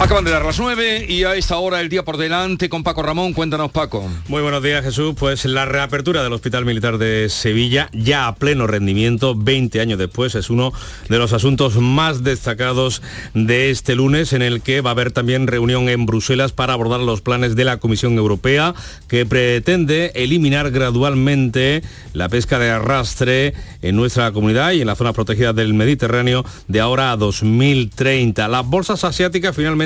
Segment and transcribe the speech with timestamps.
[0.00, 3.02] Acaban de dar las 9 y a esta hora el día por delante con Paco
[3.02, 3.32] Ramón.
[3.32, 4.10] Cuéntanos, Paco.
[4.28, 5.14] Muy buenos días, Jesús.
[5.16, 10.34] Pues la reapertura del Hospital Militar de Sevilla, ya a pleno rendimiento, 20 años después,
[10.34, 10.72] es uno
[11.08, 13.02] de los asuntos más destacados
[13.34, 17.00] de este lunes, en el que va a haber también reunión en Bruselas para abordar
[17.00, 18.74] los planes de la Comisión Europea,
[19.08, 21.82] que pretende eliminar gradualmente
[22.12, 26.80] la pesca de arrastre en nuestra comunidad y en la zona protegida del Mediterráneo de
[26.80, 28.48] ahora a 2030.
[28.48, 29.83] Las bolsas asiáticas finalmente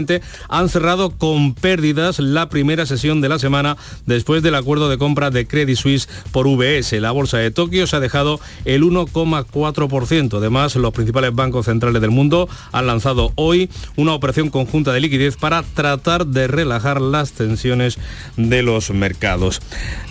[0.48, 5.30] han cerrado con pérdidas la primera sesión de la semana después del acuerdo de compra
[5.30, 7.00] de Credit Suisse por VS.
[7.00, 10.38] La bolsa de Tokio se ha dejado el 1,4%.
[10.38, 15.36] Además, los principales bancos centrales del mundo han lanzado hoy una operación conjunta de liquidez
[15.36, 17.98] para tratar de relajar las tensiones
[18.36, 19.60] de los mercados.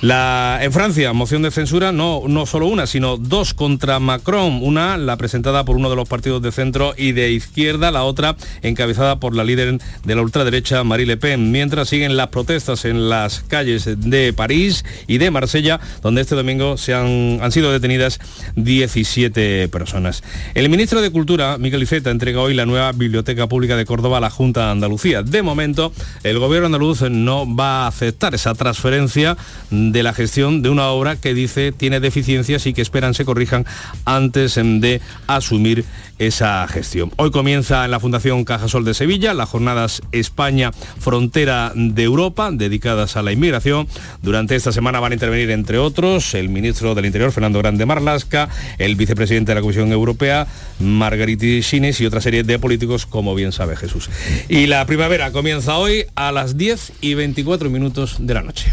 [0.02, 4.60] La, en Francia, moción de censura, no, no solo una, sino dos contra Macron.
[4.62, 8.36] Una, la presentada por uno de los partidos de centro y de izquierda, la otra
[8.62, 13.10] encabezada por la líder de la ultraderecha Marie Le Pen, mientras siguen las protestas en
[13.10, 18.20] las calles de París y de Marsella, donde este domingo se han, han sido detenidas
[18.56, 20.24] 17 personas.
[20.54, 24.22] El ministro de Cultura, Miguel Iceta, entrega hoy la nueva Biblioteca Pública de Córdoba a
[24.22, 25.24] la Junta de Andalucía.
[25.24, 25.92] De momento,
[26.24, 29.38] el gobierno andaluz no va a aceptar esa transferencia
[29.70, 33.66] de la gestión de una obra que dice tiene deficiencias y que esperan se corrijan
[34.06, 35.86] antes de asumir
[36.20, 37.12] esa gestión.
[37.18, 43.18] Hoy comienza en la Fundación Cajasol de Sevilla la jornadas España Frontera de Europa dedicadas
[43.18, 43.88] a la inmigración.
[44.22, 48.50] Durante esta semana van a intervenir entre otros el ministro del Interior Fernando Grande Marlasca,
[48.78, 50.48] el vicepresidente de la Comisión Europea
[50.80, 54.10] Margariti Sines y otra serie de políticos como bien sabe Jesús.
[54.50, 58.72] Y la primavera comienza hoy a las 10 y 24 minutos de la noche.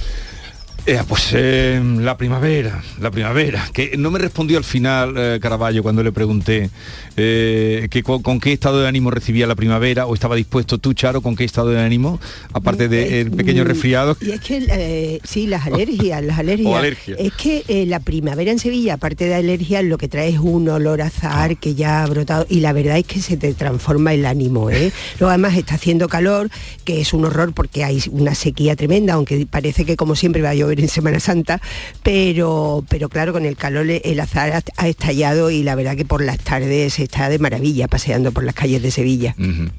[0.87, 5.83] Eh, pues eh, la primavera, la primavera, que no me respondió al final eh, Caraballo
[5.83, 6.69] cuando le pregunté
[7.17, 10.93] eh, que con, con, qué estado de ánimo recibía la primavera o estaba dispuesto tú,
[10.93, 12.21] Charo, con qué estado de ánimo,
[12.53, 14.15] aparte del de pequeño resfriado.
[14.21, 16.77] Y es que sí, las alergias, las alergias.
[16.77, 17.17] alergia.
[17.19, 21.01] Es que la primavera en Sevilla, aparte de alergias, lo que trae es un olor
[21.01, 21.59] a azahar oh.
[21.59, 24.69] que ya ha brotado y la verdad es que se te transforma el ánimo.
[25.19, 26.51] Luego además está haciendo calor,
[26.85, 30.51] que es un horror porque hay una sequía tremenda, aunque parece que como siempre va
[30.51, 31.61] a llover en Semana Santa,
[32.03, 36.23] pero, pero claro, con el calor el azar ha estallado y la verdad que por
[36.23, 39.35] las tardes está de maravilla paseando por las calles de Sevilla.
[39.39, 39.71] Uh -huh.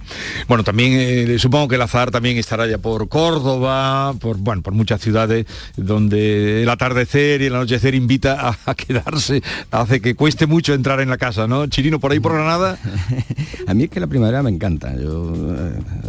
[0.48, 4.74] Bueno, también eh, supongo que el azar también estará ya por Córdoba, por bueno, por
[4.74, 5.46] muchas ciudades
[5.78, 9.42] donde el atardecer y el anochecer invita a, a quedarse,
[9.72, 11.68] hace que cueste mucho entrar en la casa, ¿no?
[11.68, 12.78] Chirino, por ahí por Granada.
[13.68, 14.96] a mí es que la primavera me encanta.
[14.96, 15.34] Yo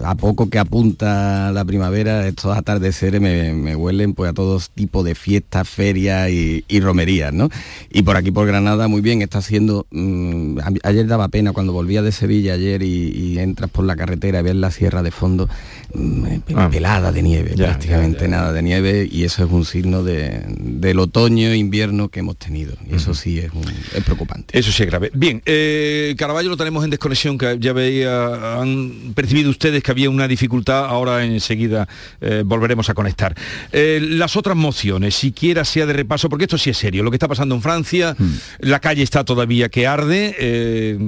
[0.04, 5.04] a poco que apunta la primavera, estos atardeceres me, me huelen pues a todos tipos
[5.04, 7.48] de fiestas, ferias y, y, romerías, ¿no?
[7.90, 9.86] Y por aquí por Granada muy bien, está haciendo...
[9.90, 14.40] Mmm, ayer daba pena cuando volvía de Sevilla ayer y, y, entras por la carretera
[14.40, 15.48] y ves la sierra de fondo
[15.94, 19.50] mmm, ah, pelada de nieve, ya, prácticamente ya, ya, nada de nieve y eso es
[19.50, 22.74] un signo de, del otoño e invierno que hemos tenido.
[22.88, 23.18] Y eso uh -huh.
[23.18, 24.58] sí es, un, es, preocupante.
[24.58, 25.10] Eso sí es grave.
[25.14, 30.10] Bien, eh, Caraballo lo tenemos en desconexión, que ya veía, han percibido ustedes que había
[30.10, 31.88] una dificultad, ahora enseguida
[32.20, 33.34] eh, volveremos a conectar.
[33.72, 37.14] Eh, las otras mociones, siquiera sea de repaso, porque esto sí es serio, lo que
[37.14, 38.34] está pasando en Francia, mm.
[38.58, 40.98] la calle está todavía que arde, eh,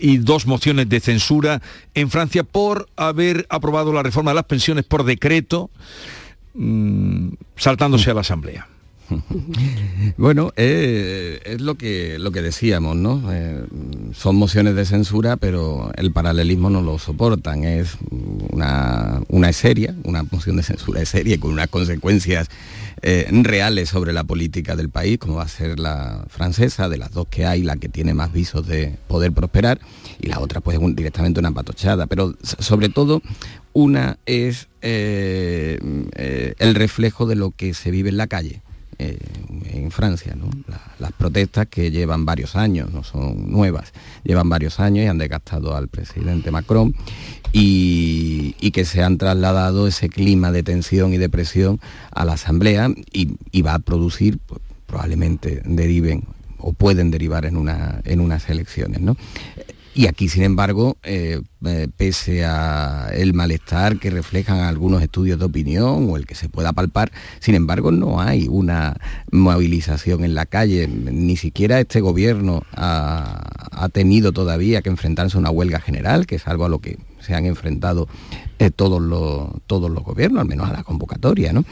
[0.00, 1.62] y dos mociones de censura
[1.94, 5.70] en Francia por haber aprobado la reforma de las pensiones por decreto,
[6.54, 8.10] mmm, saltándose mm.
[8.10, 8.68] a la Asamblea.
[10.16, 13.22] Bueno, eh, es lo que, lo que decíamos, ¿no?
[13.32, 13.64] Eh,
[14.12, 17.64] son mociones de censura, pero el paralelismo no lo soportan.
[17.64, 17.96] Es
[18.50, 22.48] una, una seria, una moción de censura es seria con unas consecuencias
[23.02, 27.12] eh, reales sobre la política del país, como va a ser la francesa, de las
[27.12, 29.80] dos que hay, la que tiene más visos de poder prosperar,
[30.20, 32.06] y la otra pues directamente una patochada.
[32.06, 33.22] Pero sobre todo
[33.72, 35.78] una es eh,
[36.14, 38.62] eh, el reflejo de lo que se vive en la calle
[38.98, 39.18] eh,
[39.72, 40.34] en Francia.
[40.34, 40.48] ¿no?
[40.68, 43.92] La, las protestas que llevan varios años, no son nuevas,
[44.24, 46.94] llevan varios años y han desgastado al presidente Macron
[47.52, 52.90] y, que se han trasladado ese clima de tensión y de presión a la Asamblea
[53.10, 56.24] y, y va a producir, pues, probablemente deriven
[56.58, 59.00] o pueden derivar en, una, en unas elecciones.
[59.00, 59.16] ¿no?
[59.96, 65.46] Y aquí, sin embargo, eh, eh, pese a el malestar que reflejan algunos estudios de
[65.46, 67.10] opinión o el que se pueda palpar,
[67.40, 68.98] sin embargo, no hay una
[69.32, 70.86] movilización en la calle.
[70.86, 76.46] Ni siquiera este gobierno ha, tenido todavía que enfrentarse a una huelga general, que es
[76.46, 78.06] algo a lo que se han enfrentado
[78.58, 81.64] eh, todos, los, todos los gobiernos, al menos a la convocatoria, ¿no?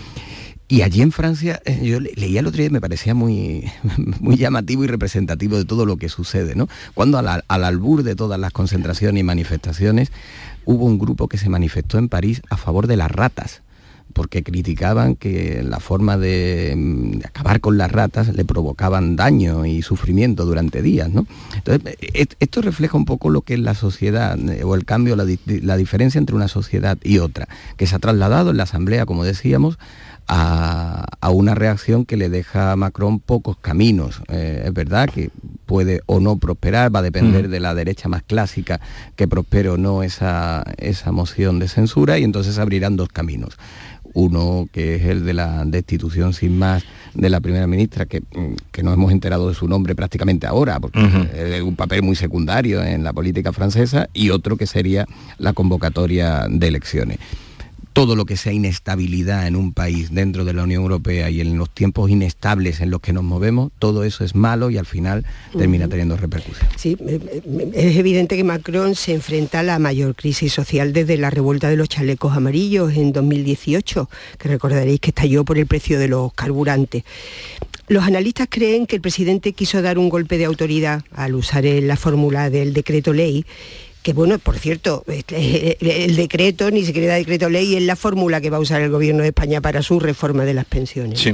[0.75, 3.71] Y allí en Francia, eh, yo leía el otro día y me parecía muy,
[4.19, 6.69] muy llamativo y representativo de todo lo que sucede, ¿no?
[6.95, 10.11] Cuando al, al albur de todas las concentraciones y manifestaciones,
[10.65, 13.63] hubo un grupo que se manifestó en París a favor de las ratas
[14.15, 20.47] porque criticaban que la forma de, acabar con las ratas le provocaban daño y sufrimiento
[20.47, 21.11] durante días.
[21.11, 21.27] ¿no?
[21.57, 25.17] Entonces, e, esto refleja un poco lo que es la sociedad eh, o el cambio,
[25.17, 29.25] la, diferencia entre una sociedad y otra, que se ha trasladado en la Asamblea, como
[29.25, 29.79] decíamos,
[30.29, 34.23] a, una reacción que le deja a Macron pocos caminos.
[34.29, 35.31] Eh, es verdad que
[35.67, 38.81] puede o no prosperar, va a depender de la derecha más clásica
[39.17, 43.57] que prospere o no esa, esa moción de censura y entonces abrirán dos caminos.
[44.13, 46.85] Uno que es el de la destitución sin más
[47.15, 48.23] de la primera ministra, que,
[48.71, 51.01] que no hemos enterado de su nombre prácticamente ahora, porque
[51.35, 55.07] es un papel muy secundario en la política francesa, y otro que sería
[55.39, 57.19] la convocatoria de elecciones
[57.95, 61.57] todo lo que sea inestabilidad en un país dentro de la Unión Europea y en
[61.57, 65.25] los tiempos inestables en los que nos movemos, todo eso es malo y al final
[65.57, 66.75] termina teniendo repercusiones.
[66.77, 66.97] Sí,
[67.73, 71.77] es evidente que Macron se enfrenta a la mayor crisis social desde la revuelta de
[71.77, 77.05] los chalecos amarillos en 2018, que recordaréis que estalló por el precio de los carburantes.
[77.87, 81.97] Los analistas creen que el presidente quiso dar un golpe de autoridad al usar la
[81.97, 83.47] fórmula del decreto ley
[84.05, 88.51] que bueno, por cierto, este, el decreto, ni siquiera decreto ley, es la fórmula que
[88.51, 91.27] va a usar el gobierno de España para su reforma de las pensiones.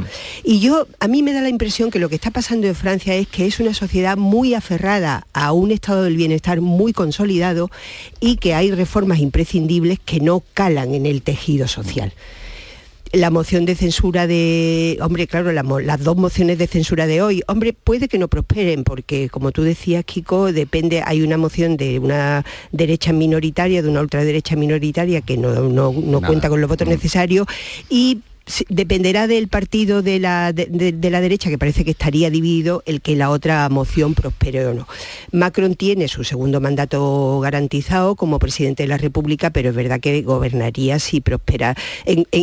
[0.44, 3.12] Y yo, a mí me da la impresión que lo que está pasando en Francia
[3.16, 7.72] es que es una sociedad muy aferrada a un estado del bienestar muy consolidado
[8.20, 12.12] y que hay reformas imprescindibles que no calan en el tejido social
[13.12, 17.72] la moción de censura de, hombre, claro, las dos mociones de censura de hoy, hombre,
[17.72, 22.44] puede que no prosperen, porque como tú decías, Kiko, depende, hay una moción de una
[22.70, 27.46] derecha minoritaria, de una ultraderecha minoritaria que no, no, no cuenta con los votos necesarios,
[27.88, 28.20] y
[28.68, 33.16] dependerá del partido de la, de, la, derecha, que parece que estaría dividido, el que
[33.16, 34.88] la otra moción prospere o no.
[35.32, 40.22] Macron tiene su segundo mandato garantizado como presidente de la República, pero es verdad que
[40.22, 41.74] gobernaría si prospera.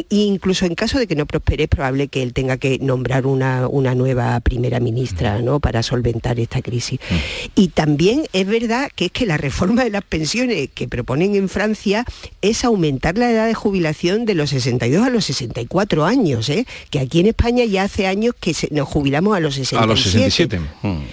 [0.10, 3.68] incluso en caso de que no prospere, es probable que él tenga que nombrar una,
[3.68, 5.60] una nueva primera ministra ¿no?
[5.60, 7.00] para solventar esta crisis.
[7.10, 7.16] Mm.
[7.56, 11.50] Y también es verdad que es que la reforma de las pensiones que proponen en
[11.50, 12.06] Francia
[12.42, 16.66] es aumentar la edad de jubilación de los 62 a los 64 años, ¿eh?
[16.90, 19.84] que aquí en España ya hace años que nos jubilamos a los 67.
[19.84, 20.60] A los 67.
[20.82, 21.04] Hmm.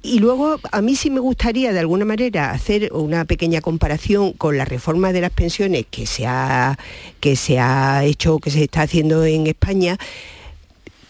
[0.00, 4.56] Y luego a mí sí me gustaría de alguna manera hacer una pequeña comparación con
[4.56, 6.78] la reforma de las pensiones que se ha,
[7.20, 9.98] que se ha hecho, que se está haciendo en España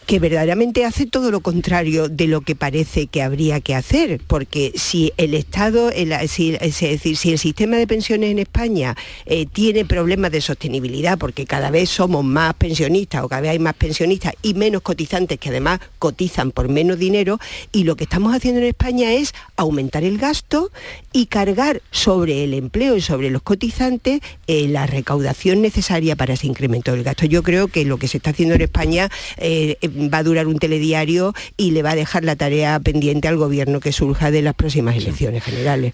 [0.09, 4.71] que verdaderamente hace todo lo contrario de lo que parece que habría que hacer, porque
[4.73, 5.91] si el Estado,
[6.27, 8.95] si, es decir, si el sistema de pensiones en España
[9.27, 13.59] eh, tiene problemas de sostenibilidad, porque cada vez somos más pensionistas o cada vez hay
[13.59, 17.37] más pensionistas y menos cotizantes que además cotizan por menos dinero,
[17.71, 20.71] y lo que estamos haciendo en España es aumentar el gasto
[21.13, 26.47] y cargar sobre el empleo y sobre los cotizantes eh, la recaudación necesaria para ese
[26.47, 27.27] incremento del gasto.
[27.27, 29.77] Yo creo que lo que se está haciendo en España eh,
[30.13, 33.79] va a durar un telediario y le va a dejar la tarea pendiente al gobierno
[33.79, 35.93] que surja de las próximas elecciones generales.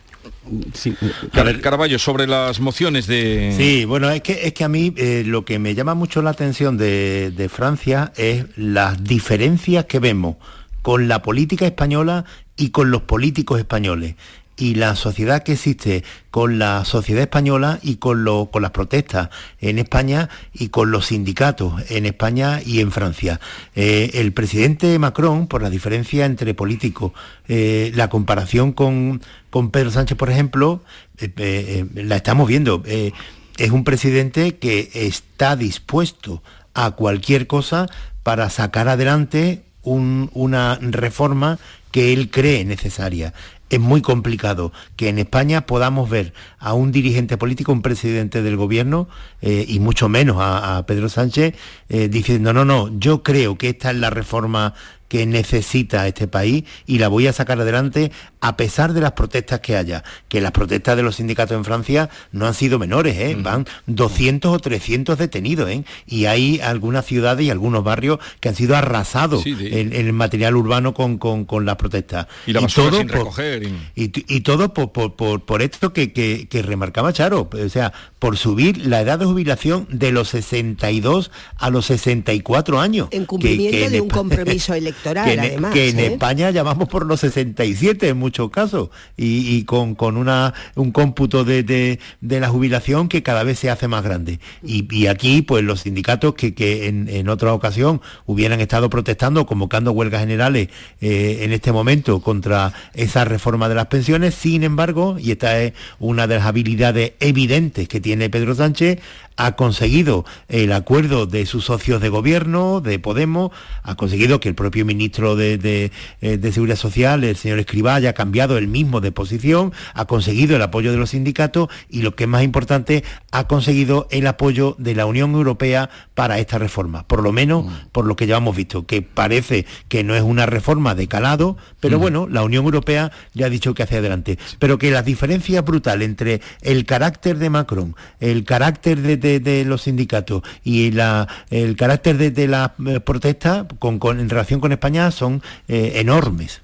[0.74, 0.96] Sí.
[1.32, 3.54] Caraballo, sobre las mociones de...
[3.58, 6.32] Sí, bueno, es que, es que a mí eh, lo que me llama mucho la
[6.32, 10.36] atención de, de Francia es las diferencias que vemos
[10.82, 12.26] con la política española
[12.58, 14.16] y con los políticos españoles
[14.58, 19.80] y la sociedad que existe con la sociedad española y con, con las protestas en
[19.80, 23.40] España y con los sindicatos en España y en Francia.
[23.76, 27.12] Eh, el presidente Macron, por la diferencia entre políticos,
[27.48, 30.84] eh, la comparación con, con, Pedro Sánchez, por ejemplo,
[31.20, 32.84] eh, la estamos viendo.
[32.86, 36.44] es un presidente que está dispuesto
[36.74, 37.88] a cualquier cosa
[38.24, 41.60] para sacar adelante una reforma
[41.92, 43.34] que él cree necesaria
[43.70, 48.58] es muy complicado que en España podamos ver a un dirigente político, un presidente del
[48.58, 49.08] gobierno,
[49.42, 51.56] eh, y mucho menos a, Pedro Sánchez,
[51.90, 54.74] eh, diciendo, no, no, yo creo que esta es la reforma
[55.16, 59.62] que necesita este país y la voy a sacar adelante a pesar de las protestas
[59.62, 63.38] que haya, que las protestas de los sindicatos en Francia no han sido menores, ¿eh?
[63.40, 65.86] van 200 o 300 detenidos, ¿eh?
[66.06, 70.94] y hay algunas ciudades y algunos barrios que han sido arrasados en, el material urbano
[70.94, 72.28] con, con, las protestas.
[72.46, 73.72] Y la todo sin recoger.
[73.96, 77.94] Y, todo por, por, esto que, que, remarcaba Charo, o sea,
[78.26, 83.08] por subir la edad de jubilación de los 62 a los 64 años.
[83.12, 85.74] En cumplimiento de un compromiso electoral, que en, además.
[85.74, 86.06] Que en ¿eh?
[86.08, 91.44] España llamamos por los 67 en muchos casos y, y con, con una, un cómputo
[91.44, 94.40] de, de, de, la jubilación que cada vez se hace más grande.
[94.64, 99.46] Y, y aquí, pues los sindicatos que, que en, en, otra ocasión hubieran estado protestando,
[99.46, 105.18] convocando huelgas generales eh, en este momento contra esa reforma de las pensiones, sin embargo,
[105.20, 109.00] y esta es una de las habilidades evidentes que tiene Pedro Sánchez,
[109.38, 113.52] ha conseguido el acuerdo de sus socios de gobierno, de Podemos,
[113.84, 115.92] ha conseguido que el propio ministro de, de,
[116.22, 120.56] eh, de, Seguridad Social, el señor Escribá, haya cambiado el mismo de posición, ha conseguido
[120.56, 124.76] el apoyo de los sindicatos y lo que es más importante, ha conseguido el apoyo
[124.80, 127.70] de la Unión Europea para esta reforma, por lo menos mm.
[127.92, 131.58] por lo que ya hemos visto, que parece que no es una reforma de calado,
[131.80, 132.02] pero mm.
[132.02, 136.02] bueno, la Unión Europea ya ha dicho que hacia adelante, pero que la diferencia brutal
[136.02, 142.18] entre el carácter de Macron, el carácter de de, los sindicatos y la, el carácter
[142.18, 146.62] de, de la eh, protesta con, con, en relación con España son eh, enormes.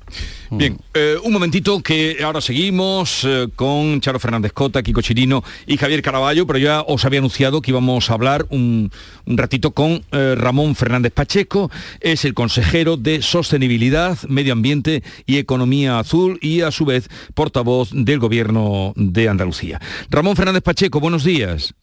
[0.53, 5.77] Bien, eh, un momentito que ahora seguimos eh, con Charo Fernández Cota, Kiko Chirino y
[5.77, 8.91] Javier Caraballo, pero ya os había anunciado que íbamos a hablar un,
[9.25, 15.37] un ratito con eh, Ramón Fernández Pacheco, es el consejero de Sostenibilidad, Medio Ambiente y
[15.37, 19.79] Economía Azul y a su vez portavoz del Gobierno de Andalucía.
[20.09, 21.73] Ramón Fernández Pacheco, buenos días.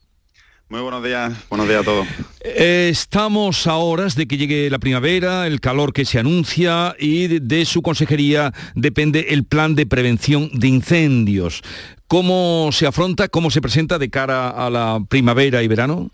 [0.71, 2.07] Muy buenos días, buenos días a todos.
[2.41, 7.27] Eh, estamos a horas de que llegue la primavera, el calor que se anuncia y
[7.27, 11.63] de, de, su consejería depende el plan de prevención de incendios.
[12.07, 16.11] ¿Cómo se afronta, cómo se presenta de cara a la primavera y verano?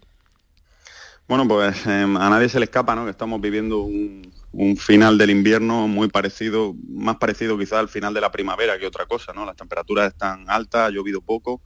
[1.27, 3.07] Bueno, pues eh, a nadie se le escapa, ¿no?
[3.07, 8.15] Que estamos viviendo un, un final del invierno muy parecido, más parecido quizás al final
[8.15, 9.45] de la primavera que otra cosa, ¿no?
[9.45, 11.61] Las temperaturas están altas, ha llovido poco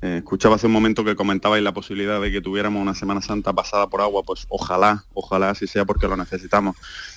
[0.00, 3.52] eh, escuchaba hace un momento que comentabais la posibilidad de que tuviéramos una Semana Santa
[3.52, 6.76] pasada por agua, pues ojalá, ojalá así sea porque lo necesitamos.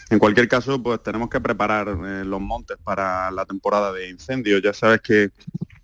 [0.10, 4.62] En cualquier caso, pues tenemos que preparar eh, los montes para la temporada de incendios.
[4.62, 5.30] Ya sabes que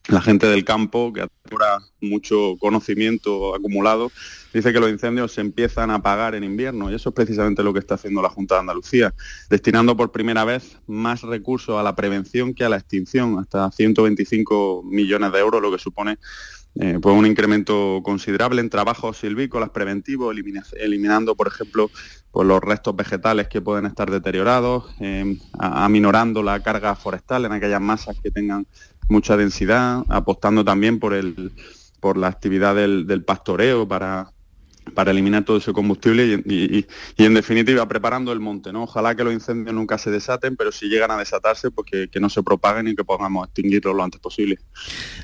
[0.08, 4.12] la gente del campo, que adora mucho conocimiento acumulado,
[4.57, 7.73] dice que los incendios se empiezan a apagar en invierno y eso es precisamente lo
[7.73, 9.13] que está haciendo la Junta de Andalucía,
[9.51, 14.81] destinando por primera vez más recursos a la prevención que a la extinción, hasta 125
[14.83, 16.17] millones de euros, lo que supone
[16.79, 20.35] eh, pues un incremento considerable en trabajos silvícolas preventivos,
[20.75, 21.91] eliminando, por ejemplo,
[22.31, 27.81] pues los restos vegetales que pueden estar deteriorados, eh, aminorando la carga forestal en aquellas
[27.81, 28.65] masas que tengan
[29.07, 31.51] mucha densidad, apostando también por, el,
[31.99, 34.31] por la actividad del pastoreo para,
[34.94, 36.86] para eliminar todo ese combustible y, y,
[37.17, 38.72] y, en definitiva preparando el monte.
[38.72, 38.84] ¿no?
[38.84, 42.20] Ojalá que los incendios nunca se desaten, pero si llegan a desatarse, pues que, que
[42.20, 44.58] no se propaguen y que podamos extinguirlos lo antes posible.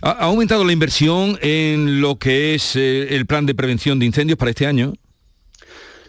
[0.02, 4.06] ¿Ha, ha aumentado la inversión en lo que es eh, el plan de prevención de
[4.06, 4.94] incendios para este año?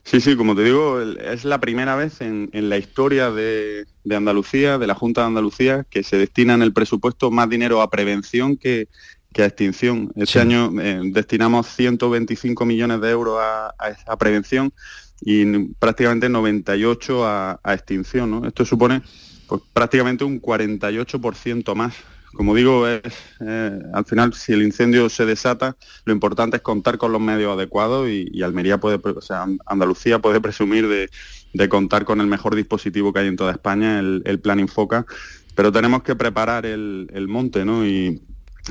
[0.04, 4.16] Sí, sí, como te digo, es la primera vez en, en la historia de, de,
[4.16, 7.88] Andalucía, de la Junta de Andalucía, que se destina en el presupuesto más dinero a
[7.88, 8.88] prevención que,
[9.34, 10.12] que a extinción.
[10.16, 10.38] Este sí.
[10.38, 14.72] año eh, destinamos 125 millones de euros a, a, a prevención
[15.20, 18.30] y prácticamente 98 a, a extinción.
[18.30, 18.46] ¿no?
[18.46, 19.02] Esto supone
[19.46, 21.94] pues, prácticamente un 48% más.
[22.32, 23.02] Como digo, es,
[23.40, 27.56] eh, al final, si el incendio se desata, lo importante es contar con los medios
[27.56, 31.10] adecuados y, y Almería puede, o sea, Andalucía puede presumir de,
[31.52, 35.06] de, contar con el mejor dispositivo que hay en toda España, el, el Plan Infoca,
[35.54, 37.86] pero tenemos que preparar el, el monte, ¿no?
[37.86, 38.20] Y,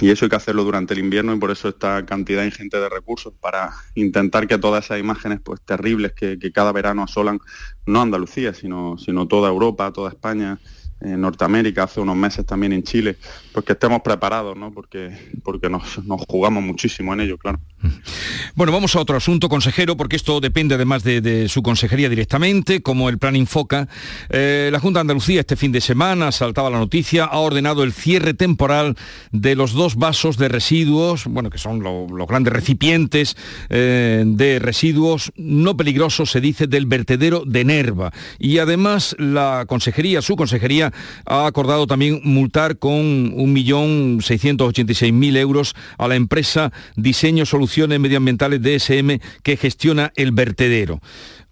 [0.02, 2.90] y eso hay que hacerlo durante el invierno y por eso esta cantidad ingente de
[2.90, 7.40] recursos para intentar que todas esas imágenes pues terribles que, cada verano asolan
[7.86, 10.60] no Andalucía sino, sino toda Europa, toda España,
[11.04, 13.18] en Norteamérica, hace unos meses también en Chile,
[13.52, 14.72] pues que estemos preparados, ¿no?
[14.72, 15.12] Porque,
[15.44, 15.84] porque nos,
[16.28, 17.60] jugamos muchísimo en ello, claro.
[18.56, 23.10] Bueno, vamos a otro asunto, consejero, porque esto depende además de, su consejería directamente, como
[23.10, 23.88] el plan Infoca.
[24.30, 27.94] Eh, la Junta de Andalucía este fin de semana, saltaba la noticia, ha ordenado el
[27.94, 28.96] cierre temporal
[29.32, 33.36] de los dos vasos de residuos, bueno, que son lo, los grandes recipientes
[33.70, 38.12] eh, de residuos no peligrosos, se dice, del vertedero de Nerva.
[38.38, 40.94] Y además la consejería, su consejería,
[41.26, 49.58] ha acordado también multar con 1.686.000 euros a la empresa Diseño Soluciones Medioambientales DSM que
[49.58, 51.00] gestiona el vertedero.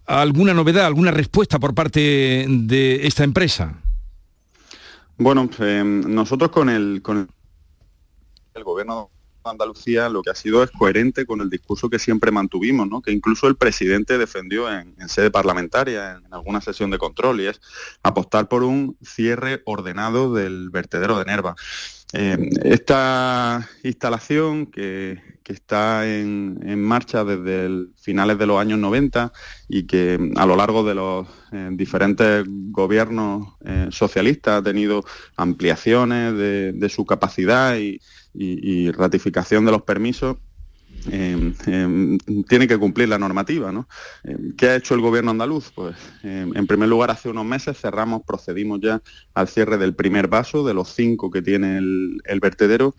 [0.06, 3.82] ¿Alguna novedad, alguna respuesta por parte de esta empresa?
[5.18, 7.30] Bueno, eh, nosotros con el, con
[8.54, 9.10] el gobierno
[9.44, 13.02] Andalucía lo que ha sido es coherente con el discurso que siempre mantuvimos, ¿no?
[13.02, 17.42] que incluso el presidente defendió en, en sede parlamentaria, en, en, alguna sesión de control,
[17.42, 17.62] y es
[18.04, 21.56] apostar por un cierre ordenado del vertedero de Nerva.
[22.14, 29.34] Esta instalación que, está en, marcha desde finales de los años 90
[29.68, 31.28] y que a lo largo de los
[31.72, 33.56] diferentes gobiernos
[33.90, 35.04] socialistas ha tenido
[35.36, 40.38] ampliaciones de, su capacidad y ratificación de los permisos,
[41.10, 42.18] Em, em,
[42.48, 43.72] tiene que cumplir la normativa.
[43.72, 43.88] ¿no?
[44.24, 45.72] Em, ¿Qué ha hecho el gobierno andaluz?
[45.74, 49.02] Pues en primer lugar, hace unos meses cerramos, procedimos ya
[49.34, 52.96] al cierre del primer vaso, de los cinco que tiene el, vertedero.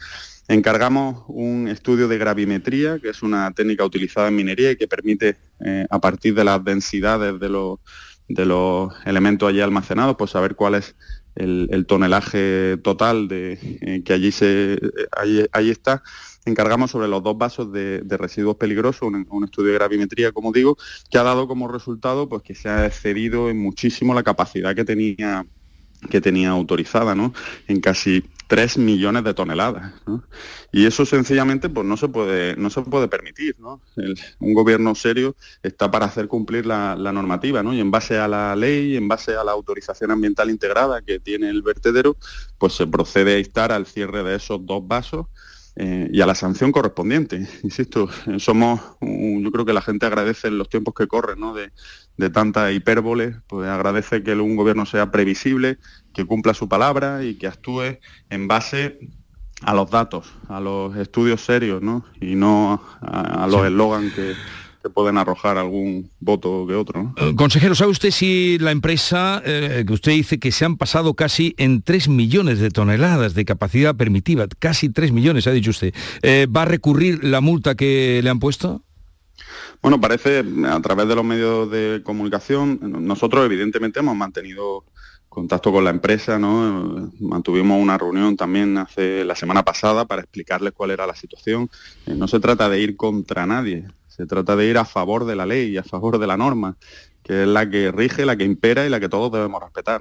[0.49, 5.37] Encargamos un estudio de gravimetría, que es una técnica utilizada en minería y que permite,
[5.65, 7.79] eh, a partir de las densidades de los,
[8.29, 10.97] de los elementos allí almacenados, pues saber cuál es
[11.35, 16.03] el, tonelaje total de, eh, que allí, se, eh, allí está
[16.45, 20.77] encargamos sobre los dos vasos de, residuos peligrosos, un, estudio de gravimetría, como digo,
[21.11, 24.85] que ha dado como resultado pues, que se ha excedido en muchísimo la capacidad que
[24.85, 25.47] tenía
[26.11, 27.33] que tenía autorizada, ¿no?
[27.69, 29.93] En casi 3 millones de toneladas.
[30.73, 33.57] Y eso sencillamente pues, no, se puede, no se puede permitir.
[34.41, 37.73] un gobierno serio está para hacer cumplir la, la, normativa ¿no?
[37.73, 41.49] y en base a la ley, en base a la autorización ambiental integrada que tiene
[41.49, 42.17] el vertedero,
[42.59, 45.27] pues se procede a instar al cierre de esos dos vasos
[45.77, 47.49] eh, y a la sanción correspondiente.
[47.63, 51.55] Insisto, somos, yo creo que la gente agradece en los tiempos que corren, ¿no?
[51.55, 51.71] de,
[52.31, 55.79] tanta hipérbole, pues agradece que un gobierno sea previsible,
[56.15, 57.99] que cumpla su palabra y que actúe
[58.31, 59.01] en base
[59.63, 62.05] a los datos, a los estudios serios, ¿no?
[62.21, 64.35] Y no a, los eslogans que
[64.83, 67.15] que pueden arrojar algún voto que otro.
[67.17, 71.15] Eh, consejero, ¿sabe usted si la empresa, eh, que usted dice que se han pasado
[71.15, 75.95] casi en 3 millones de toneladas de capacidad permitida, casi 3 millones, ha dicho usted,
[76.23, 78.83] eh, ¿va a recurrir la multa que le han puesto?
[79.81, 84.85] Bueno, parece, a través de los medios de comunicación, nosotros evidentemente hemos mantenido
[85.29, 87.11] contacto con la empresa, ¿no?
[87.19, 91.71] Mantuvimos una reunión también hace la semana pasada para explicarles cuál era la situación.
[92.07, 93.87] No se trata de ir contra nadie,
[94.23, 96.77] se trata de ir a favor de la ley y a favor de la norma,
[97.25, 100.01] que es la que rige, la que impera y la que todos debemos respetar.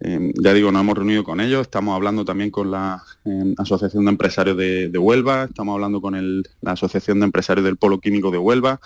[0.00, 4.06] Eh, ya digo, nos hemos reunido con ellos, estamos hablando también con la eh, Asociación
[4.06, 8.38] de Empresarios de, Huelva, estamos hablando con la Asociación de Empresarios del Polo Químico de
[8.38, 8.80] Huelva,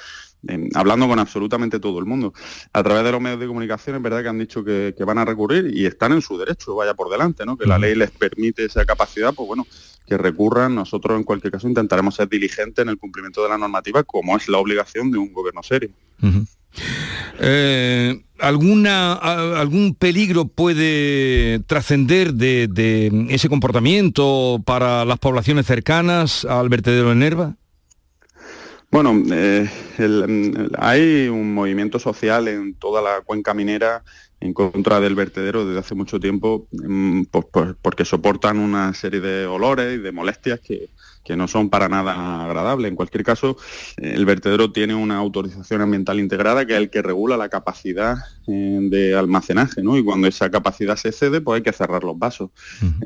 [0.49, 2.33] eh, hablando con absolutamente todo el mundo.
[2.73, 5.25] A través de los medios de comunicación es verdad que han dicho que, van a
[5.25, 7.57] recurrir y están en su derecho, vaya por delante, ¿no?
[7.57, 9.67] que la ley les permite esa capacidad, pues bueno,
[10.07, 10.75] que recurran.
[10.75, 14.49] Nosotros, en cualquier caso, intentaremos ser diligentes en el cumplimiento de la normativa, como es
[14.49, 15.91] la obligación de un gobierno serio.
[17.41, 27.11] Eh, ¿alguna, ¿Algún peligro puede trascender de, ese comportamiento para las poblaciones cercanas al vertedero
[27.11, 27.57] de Nerva?
[28.95, 29.69] Bueno, eh,
[30.79, 34.05] hay un movimiento social en toda la cuenca minera
[34.39, 37.23] en contra del vertedero desde hace mucho tiempo mm,
[37.83, 40.91] porque soportan una serie de olores y de molestias que,
[41.25, 42.91] que no son para nada agradables.
[42.91, 43.57] En cualquier caso,
[43.97, 48.79] el vertedero tiene una autorización ambiental integrada que es el que regula la capacidad eh,
[48.83, 49.97] de almacenaje, ¿no?
[49.97, 52.51] Y cuando esa capacidad se excede, pues hay que cerrar los vasos.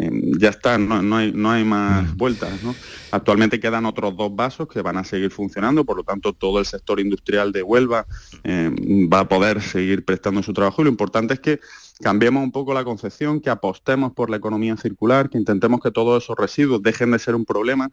[0.00, 2.74] Eh, ya está, no, hay, no hay más vueltas, ¿no?
[3.12, 6.66] Actualmente quedan otros dos vasos que van a seguir funcionando, por lo tanto todo el
[6.66, 8.07] sector industrial de Huelva
[8.44, 8.70] eh,
[9.12, 11.61] va a poder seguir prestando su trabajo y lo importante es que
[12.00, 16.22] cambiemos un poco la concepción, que apostemos por la economía circular, que intentemos que todos
[16.22, 17.90] esos residuos dejen de ser un problema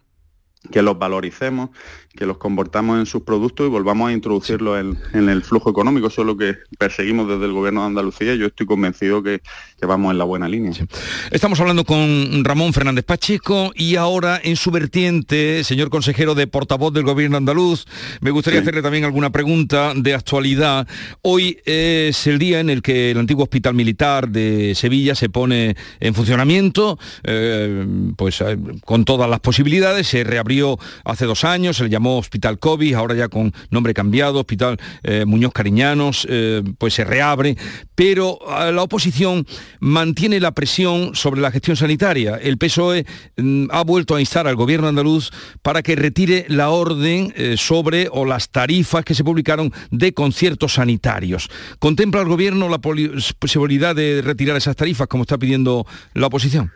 [0.72, 1.70] que los valoricemos,
[2.16, 4.80] que los convertamos en sus productos y volvamos a introducirlos
[5.14, 6.08] en, el flujo económico.
[6.08, 9.42] Eso es lo que perseguimos desde el Gobierno de Andalucía y yo estoy convencido que,
[9.86, 10.72] vamos en la buena línea.
[11.30, 16.92] Estamos hablando con Ramón Fernández Pacheco y ahora en su vertiente, señor consejero de portavoz
[16.92, 17.86] del Gobierno andaluz,
[18.22, 20.88] me gustaría hacerle también alguna pregunta de actualidad.
[21.22, 25.76] Hoy es el día en el que el antiguo Hospital Militar de Sevilla se pone
[26.00, 30.55] en funcionamiento, eh, pues eh, con todas las posibilidades, se reabrió
[31.04, 35.26] hace dos años, se le llamó Hospital COVID, ahora ya con nombre cambiado, Hospital eh,
[35.26, 37.58] Muñoz Cariñanos, eh, pues se reabre,
[37.96, 39.46] pero eh, la oposición
[39.80, 42.38] mantiene la presión sobre la gestión sanitaria.
[42.42, 43.06] El PSOE
[43.38, 48.26] mm, ha vuelto a instar al gobierno andaluz para que retire la orden sobre o
[48.26, 51.50] las tarifas que se publicaron de conciertos sanitarios.
[51.80, 56.72] ¿Contempla el gobierno la posibilidad de retirar esas tarifas como está pidiendo la oposición?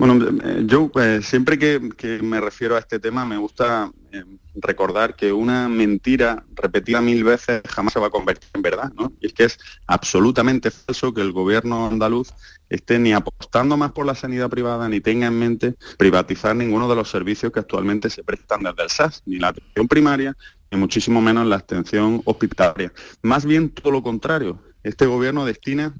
[0.00, 1.78] Bueno, eh, yo eh, siempre que,
[2.22, 7.60] me refiero a este tema me gusta eh, recordar que una mentira repetida mil veces
[7.68, 9.12] jamás se va a convertir en verdad, ¿no?
[9.20, 12.32] Y es que es absolutamente falso que el gobierno andaluz
[12.70, 16.96] esté ni apostando más por la sanidad privada ni tenga en mente privatizar ninguno de
[16.96, 20.34] los servicios que actualmente se prestan desde el SAS, ni la atención primaria,
[20.70, 22.90] ni muchísimo menos la atención hospitalaria.
[23.20, 25.92] Más bien todo lo contrario, este gobierno destina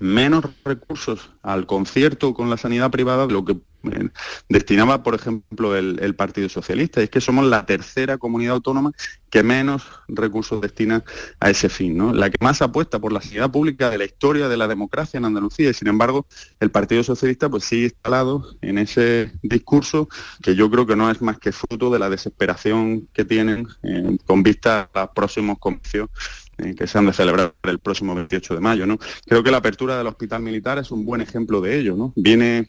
[0.00, 4.08] menos recursos al concierto con la sanidad privada de lo que eh,
[4.48, 7.00] destinaba, por ejemplo, el, Partido Socialista.
[7.00, 8.92] Es que somos la tercera comunidad autónoma
[9.30, 11.02] que menos recursos destina
[11.40, 12.12] a ese fin, ¿no?
[12.12, 15.24] La que más apuesta por la sanidad pública de la historia de la democracia en
[15.24, 15.70] Andalucía.
[15.70, 16.26] Y sin embargo,
[16.60, 20.08] el Partido Socialista pues sigue instalado en ese discurso
[20.42, 24.16] que yo creo que no es más que fruto de la desesperación que tienen eh,
[24.26, 26.10] con vista a los próximos comicios
[26.58, 28.86] eh, que se han de celebrar el próximo 28 de mayo.
[28.86, 28.98] ¿no?
[29.26, 31.96] Creo que la apertura del hospital militar es un buen ejemplo de ello.
[31.96, 32.12] ¿no?
[32.16, 32.68] Viene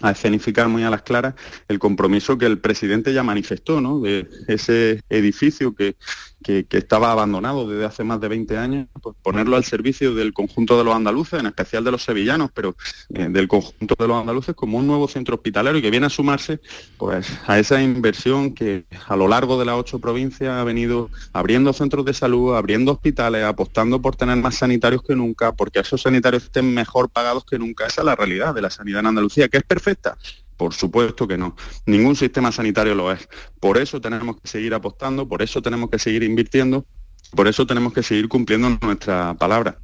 [0.00, 1.34] a escenificar muy a las claras
[1.68, 4.00] el compromiso que el presidente ya manifestó, ¿no?
[4.00, 5.96] De ese edificio que,
[6.42, 10.76] que, estaba abandonado desde hace más de 20 años, pues ponerlo al servicio del conjunto
[10.76, 12.74] de los andaluces, en especial de los sevillanos, pero
[13.14, 16.10] eh, del conjunto de los andaluces como un nuevo centro hospitalario y que viene a
[16.10, 16.60] sumarse
[16.98, 21.72] pues, a esa inversión que a lo largo de las ocho provincias ha venido abriendo
[21.72, 26.44] centros de salud, abriendo hospitales, apostando por tener más sanitarios que nunca, porque esos sanitarios
[26.44, 27.86] estén mejor pagados que nunca.
[27.86, 30.16] Esa es la realidad de la sanidad en Andalucía, que es perfecta,
[30.62, 31.56] por supuesto que no.
[31.86, 33.28] Ningún sistema sanitario lo es.
[33.58, 36.86] Por eso tenemos que seguir apostando, por eso tenemos que seguir invirtiendo,
[37.34, 39.78] por eso tenemos que seguir cumpliendo nuestra palabra.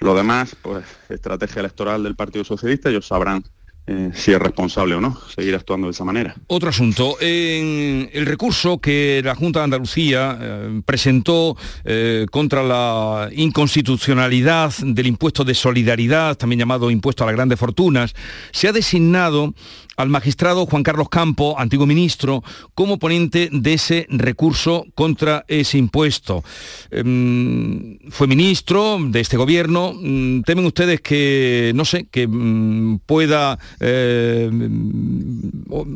[0.00, 3.44] Lo demás, pues, estrategia electoral del Partido Socialista, ellos sabrán
[3.86, 6.36] eh, si es responsable o no seguir actuando de esa manera.
[6.46, 14.72] Otro asunto, el recurso que la Junta de Andalucía eh, presentó eh, contra la inconstitucionalidad
[14.84, 18.14] del impuesto de solidaridad, también llamado impuesto a las grandes fortunas,
[18.52, 19.52] se ha designado
[19.96, 22.42] al magistrado Juan Carlos Campo, antiguo ministro,
[22.74, 26.42] como ponente de ese recurso contra ese impuesto.
[26.90, 29.92] Em, fue ministro de este gobierno.
[29.94, 34.50] Mm, ¿Temen ustedes que, no sé, que mm, pueda eh,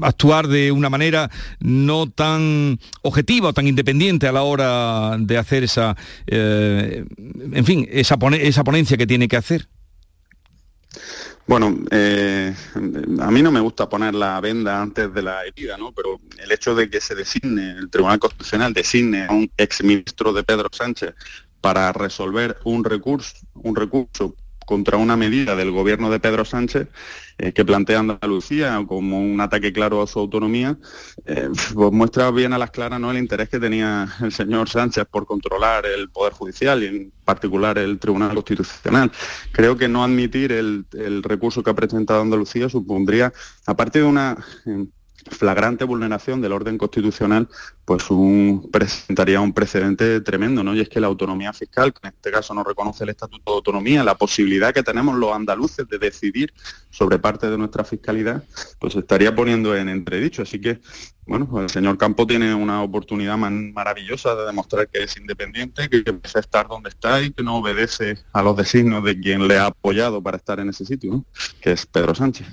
[0.02, 5.64] actuar de una manera no tan objetiva o tan independiente a la hora de hacer
[5.64, 7.04] esa, eh,
[7.52, 9.68] en fin, esa ponencia que tiene que hacer?
[11.46, 12.52] Bueno, eh,
[13.20, 15.92] a mí no me gusta poner la venda antes de la herida, ¿no?
[15.92, 20.42] Pero el hecho de que se designe, el Tribunal Constitucional designe a un exministro de
[20.42, 21.14] Pedro Sánchez
[21.60, 24.34] para resolver un recurso, un recurso
[24.66, 26.88] contra una medida del gobierno de Pedro Sánchez
[27.38, 30.76] eh, que plantea Andalucía como un ataque claro a su autonomía,
[31.24, 33.10] eh, pues muestra bien a las claras ¿no?
[33.10, 37.78] el interés que tenía el señor Sánchez por controlar el Poder Judicial y en particular
[37.78, 39.12] el Tribunal Constitucional.
[39.52, 43.32] Creo que no admitir el, el recurso que ha presentado Andalucía supondría,
[43.66, 44.36] aparte de una
[45.30, 47.48] flagrante vulneración del orden constitucional,
[47.84, 50.74] pues un, presentaría un precedente tremendo, ¿no?
[50.74, 53.56] Y es que la autonomía fiscal, que en este caso no reconoce el Estatuto de
[53.56, 56.52] Autonomía, la posibilidad que tenemos los andaluces de decidir
[56.90, 58.42] sobre parte de nuestra fiscalidad,
[58.78, 60.42] pues estaría poniendo en entredicho.
[60.42, 60.80] Así que,
[61.26, 66.02] bueno, pues el señor Campo tiene una oportunidad maravillosa de demostrar que es independiente, que
[66.06, 69.58] empieza a estar donde está y que no obedece a los designios de quien le
[69.58, 71.24] ha apoyado para estar en ese sitio,
[71.60, 72.46] que es Pedro Sánchez.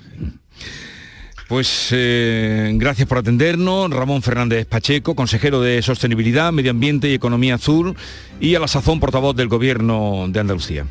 [1.48, 7.56] Pues eh, gracias por atendernos, Ramón Fernández Pacheco, consejero de Sostenibilidad, Medio Ambiente y Economía
[7.56, 7.94] Azul
[8.40, 10.86] y a la sazón portavoz del Gobierno de Andalucía.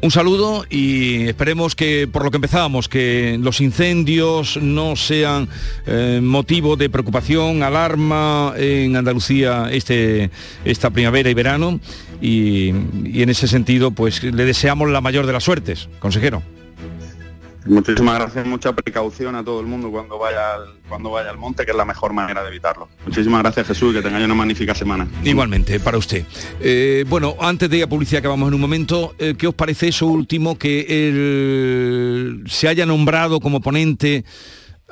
[0.00, 5.50] Un saludo y esperemos que, por lo que empezábamos, que los incendios no sean
[5.86, 10.30] eh, motivo de preocupación, alarma en Andalucía este,
[10.64, 11.78] esta primavera y verano
[12.22, 12.72] y,
[13.04, 16.42] y en ese sentido pues le deseamos la mayor de las suertes, consejero.
[17.66, 21.64] Muchísimas gracias, mucha precaución a todo el mundo cuando vaya al, cuando vaya al monte,
[21.64, 22.88] que es la mejor manera de evitarlo.
[23.06, 25.06] Muchísimas gracias Jesús y que tengáis una magnífica semana.
[25.24, 26.24] Igualmente, para usted.
[26.60, 29.54] Eh, bueno, antes de ir a publicidad que vamos en un momento, eh, ¿qué os
[29.54, 34.24] parece eso último que se haya nombrado como ponente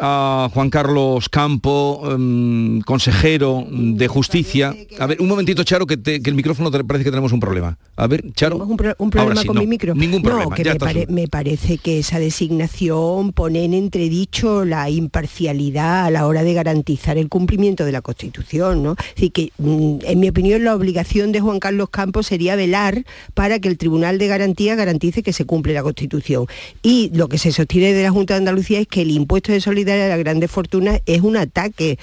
[0.01, 4.75] a Juan Carlos Campo, em, consejero de justicia.
[4.99, 7.79] A ver, un momentito, Charo, que, el micrófono te parece que tenemos un problema.
[7.97, 8.57] A ver, Charo.
[8.59, 9.95] Un, problema con mi micro.
[9.95, 10.51] Ningún problema.
[10.51, 16.43] No, que me, parece que esa designación pone en entredicho la imparcialidad a la hora
[16.43, 18.97] de garantizar el cumplimiento de la Constitución, ¿no?
[19.17, 23.59] Así que, mm, en mi opinión, la obligación de Juan Carlos Campos sería velar para
[23.59, 26.47] que el Tribunal de Garantía garantice que se cumple la Constitución.
[26.83, 29.61] Y lo que se sostiene de la Junta de Andalucía es que el impuesto de
[29.61, 31.99] solidaridad de las grandes fortunas es un ataque,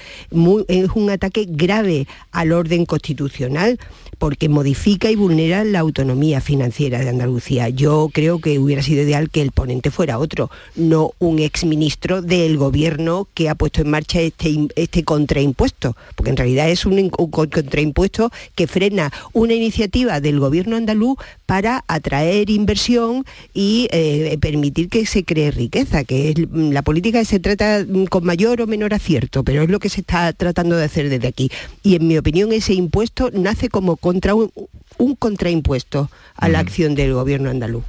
[0.68, 3.78] es un ataque grave al orden constitucional
[4.18, 7.68] porque modifica y vulnera la autonomía financiera de Andalucía.
[7.68, 12.56] Yo creo que hubiera sido ideal que el ponente fuera otro, no un exministro del
[12.56, 18.30] gobierno que ha puesto en marcha este, este contraimpuesto, porque en realidad es un, contraimpuesto
[18.54, 23.24] que frena una iniciativa del gobierno andaluz para atraer inversión
[23.54, 28.24] y eh, permitir que se cree riqueza, que es la política que se trata con
[28.24, 31.50] mayor o menor acierto, pero es lo que se está tratando de hacer desde aquí.
[31.82, 37.12] Y en mi opinión ese impuesto nace como contra un, contraimpuesto a la acción del
[37.12, 37.82] gobierno andaluz.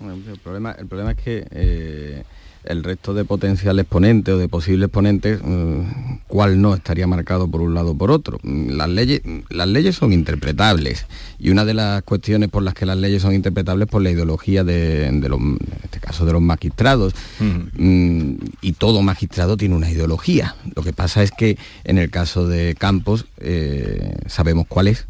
[0.00, 2.22] El problema, el problema es que eh,
[2.62, 7.62] el resto de potenciales ponentes o de posibles ponentes, mm, cuál no estaría marcado por
[7.62, 8.38] un lado o por otro.
[8.44, 11.06] Mm, las leyes, las leyes son interpretables
[11.40, 14.62] y una de las cuestiones por las que las leyes son interpretables por la ideología
[14.62, 17.12] de, los, en este caso de los magistrados.
[17.40, 20.54] Mm, y todo magistrado tiene una ideología.
[20.76, 25.06] Lo que pasa es que en el caso de Campos eh, sabemos cuál es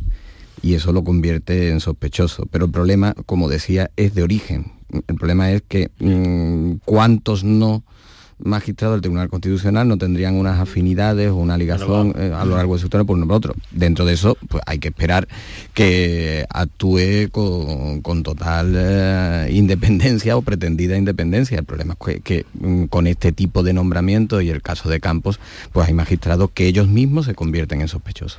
[0.62, 2.46] y eso lo convierte en sospechoso.
[2.50, 7.82] Pero el problema, como decía, es de origen el problema es que mm, cuántos no
[8.38, 12.74] magistrados del Tribunal Constitucional no tendrían unas afinidades o una ligación eh, a lo largo
[12.74, 13.54] de su historia por uno por otro.
[13.70, 15.26] Dentro de eso, pues hay que esperar
[15.72, 21.58] que actúe con, total eh, independencia o pretendida independencia.
[21.58, 25.40] El problema es que, mm, con este tipo de nombramiento y el caso de Campos,
[25.72, 28.38] pues hay magistrados que ellos mismos se convierten en sospechosos.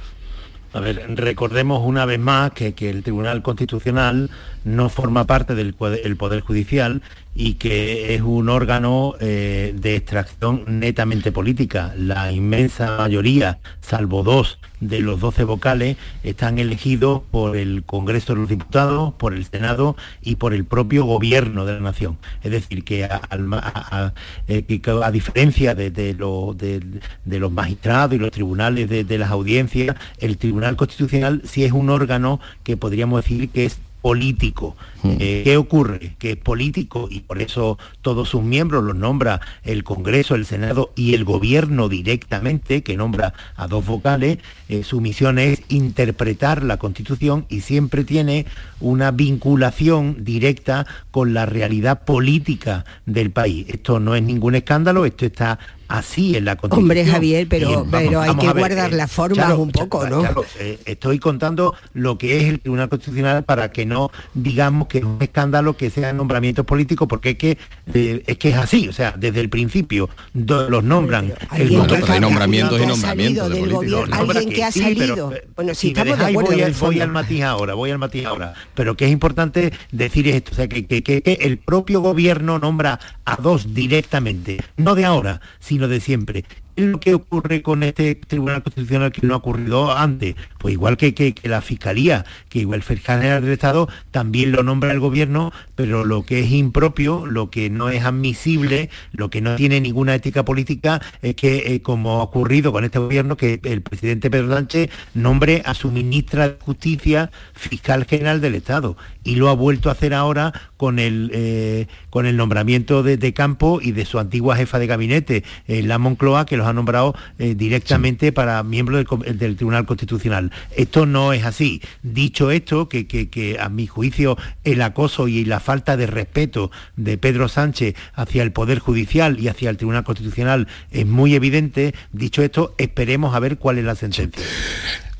[0.73, 4.29] A ver, recordemos una vez más que, que el Tribunal Constitucional
[4.63, 7.01] no forma parte del Poder Judicial
[7.39, 11.93] y que es un órgano eh, de extracción netamente política.
[11.95, 18.39] La inmensa mayoría, salvo dos de los doce vocales, están elegidos por el Congreso de
[18.39, 22.17] los Diputados, por el Senado y por el propio Gobierno de la Nación.
[22.41, 24.13] Es decir, que a,
[24.47, 24.65] eh,
[25.11, 31.71] diferencia de, los magistrados y los tribunales de las audiencias, el Tribunal Constitucional sí es
[31.71, 34.75] un órgano que podríamos decir que es político.
[35.03, 35.17] Hmm.
[35.19, 36.15] Eh, ¿Qué ocurre?
[36.17, 40.91] Que es político y por eso todos sus miembros los nombra el Congreso, el Senado
[40.95, 44.39] y el Gobierno directamente, que nombra a dos vocales.
[44.69, 48.45] Eh, su misión es interpretar la Constitución y siempre tiene
[48.79, 53.67] una vinculación directa con la realidad política del país.
[53.69, 56.83] Esto no es ningún escándalo, esto está así en la Constitución.
[56.83, 60.23] Hombre, Javier, pero, pero hay que guardar la forma un poco, ¿no?
[60.59, 65.03] Eh, estoy contando lo que es el Tribunal Constitucional para que no digamos que es
[65.03, 67.57] un escándalo que sean nombramientos políticos, porque es que,
[67.93, 71.33] eh, es, que es así, o sea, desde el principio los nombran.
[71.55, 75.33] El hay nombramientos y nombramientos de Alguien que ha salido.
[75.55, 78.53] bueno, si, estamos de acuerdo voy, al, voy al matiz ahora, voy al matiz ahora.
[78.73, 83.35] Pero que es importante decir esto, o sea, que, que el propio gobierno nombra a
[83.37, 86.45] dos directamente, no de ahora, sino de siempre
[86.77, 90.35] es lo que ocurre con este Tribunal Constitucional que no ha ocurrido antes?
[90.59, 94.63] Pues igual que, que, la Fiscalía, que igual el fiscal general del Estado también lo
[94.63, 99.41] nombra el gobierno, pero lo que es impropio, lo que no es admisible, lo que
[99.41, 103.59] no tiene ninguna ética política, es que, eh, como ha ocurrido con este gobierno, que
[103.63, 108.97] el presidente Pedro Sánchez nombre a su ministra de Justicia fiscal general del Estado.
[109.23, 113.79] Y lo ha vuelto a hacer ahora con el, eh, con el nombramiento de, campo
[113.81, 117.55] y de su antigua jefa de gabinete, eh, la Moncloa, que los ha nombrado eh,
[117.55, 120.51] directamente para miembros del, Tribunal Constitucional.
[120.75, 121.81] Esto no es así.
[122.03, 127.49] Dicho esto, que, a mi juicio el acoso y la falta de respeto de Pedro
[127.49, 132.75] Sánchez hacia el Poder Judicial y hacia el Tribunal Constitucional es muy evidente, dicho esto,
[132.77, 134.43] esperemos a ver cuál es la sentencia.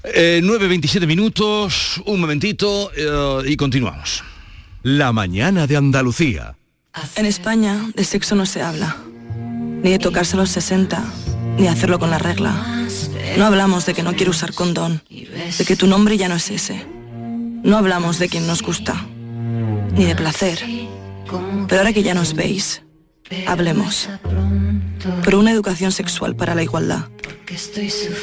[0.04, 2.92] 9.27 eh, minutos, un momentito
[3.46, 4.24] y continuamos.
[4.84, 6.56] La mañana de Andalucía.
[7.16, 8.96] En España de sexo no se habla,
[9.84, 11.04] ni de tocarse los 60
[11.58, 12.54] ni hacerlo con la regla.
[13.38, 16.50] No hablamos de que no quiero usar condón, de que tu nombre ya no es
[16.52, 16.86] ese.
[17.64, 19.06] No hablamos de quien nos gusta,
[19.94, 20.60] ni de placer.
[21.68, 22.84] Pero ahora que ya nos veis,
[23.48, 24.10] hablemos.
[25.24, 27.08] Por una educación sexual para la igualdad.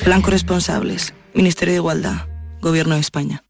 [0.04, 2.26] Blanco Responsables, Ministerio de Igualdad,
[2.60, 3.42] Gobierno de España.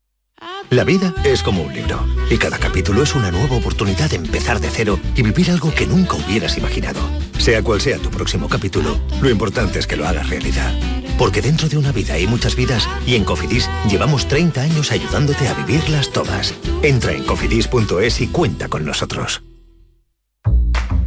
[0.75, 4.59] La vida es como un libro y cada capítulo es una nueva oportunidad de empezar
[4.59, 6.99] de cero y vivir algo que nunca hubieras imaginado.
[7.39, 10.75] Sea cual sea tu próximo capítulo, lo importante es que lo hagas realidad.
[11.17, 15.47] Porque dentro de una vida hay muchas vidas y en Cofidis llevamos 30 años ayudándote
[15.47, 16.55] a vivirlas todas.
[16.83, 19.45] Entra en cofidis.es y cuenta con nosotros.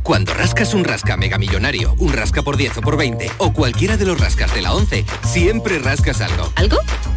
[0.01, 3.97] Cuando rascas un rasca mega millonario, un rasca por 10 o por 20 o cualquiera
[3.97, 6.53] de los rascas de la 11, siempre rascas algo.
[6.56, 6.77] ¿Algo?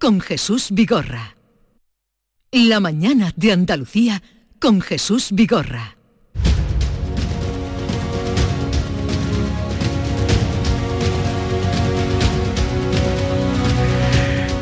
[0.00, 1.36] con Jesús Vigorra.
[2.50, 4.22] La mañana de Andalucía
[4.58, 5.96] con Jesús Vigorra.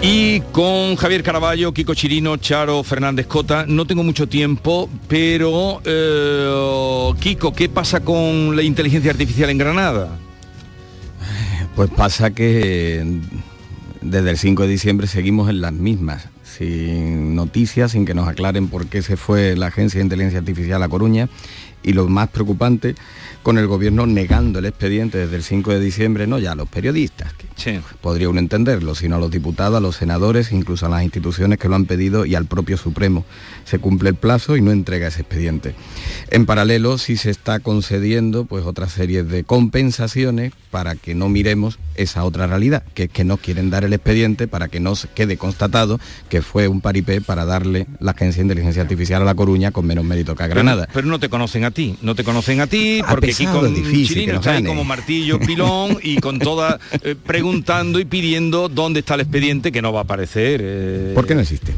[0.03, 7.13] Y con Javier Caraballo, Kiko Chirino, Charo Fernández Cota, no tengo mucho tiempo, pero eh,
[7.21, 10.19] Kiko, ¿qué pasa con la inteligencia artificial en Granada?
[11.77, 13.21] Pues pasa que
[14.01, 18.69] desde el 5 de diciembre seguimos en las mismas, sin noticias, sin que nos aclaren
[18.69, 21.29] por qué se fue la Agencia de Inteligencia Artificial a Coruña.
[21.83, 22.97] Y lo más preocupante,
[23.49, 26.69] con el gobierno negando el expediente desde el 5 de diciembre, no ya a los
[26.69, 31.03] periodistas, que podría uno entenderlo, sino a los diputados, a los senadores, incluso a las
[31.03, 33.25] instituciones que lo han pedido y al propio Supremo.
[33.65, 35.75] Se cumple el plazo y no entrega ese expediente.
[36.31, 41.79] En paralelo, sí se está concediendo pues otra serie de compensaciones para que no miremos
[41.95, 45.09] esa otra realidad, que es que no quieren dar el expediente para que no se
[45.09, 49.35] quede constatado que fue un paripé para darle la Agencia de Inteligencia Artificial a La
[49.35, 50.83] Coruña con menos mérito que a Granada.
[50.83, 53.75] Pero, pero no te conocen a ti, no te conocen a ti, porque aquí con
[54.07, 59.15] Chirino está ahí como martillo, pilón y con toda eh, preguntando y pidiendo dónde está
[59.15, 60.61] el expediente que no va a aparecer.
[60.63, 61.73] Eh, ¿Por qué no existe?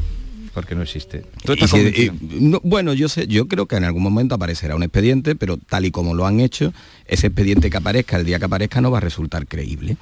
[0.54, 1.24] Porque no existe.
[1.56, 4.82] Y si- y- no, bueno, yo sé, yo creo que en algún momento aparecerá un
[4.82, 6.72] expediente, pero tal y como lo han hecho,
[7.06, 9.96] ese expediente que aparezca, el día que aparezca, no va a resultar creíble.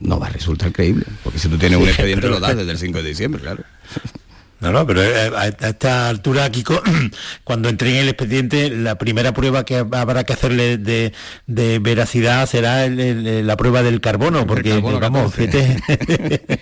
[0.00, 1.04] No va a resultar creíble.
[1.24, 3.64] Porque si tú tienes un expediente, lo das desde el 5 de diciembre, claro.
[4.62, 6.80] No, no, pero eh, a esta altura, Kiko,
[7.44, 11.12] cuando entreguen el expediente, la primera prueba que habrá que hacerle de,
[11.46, 15.76] de veracidad será el- el- la prueba del carbono, porque carbono vamos, 14.
[15.76, 16.58] fíjate.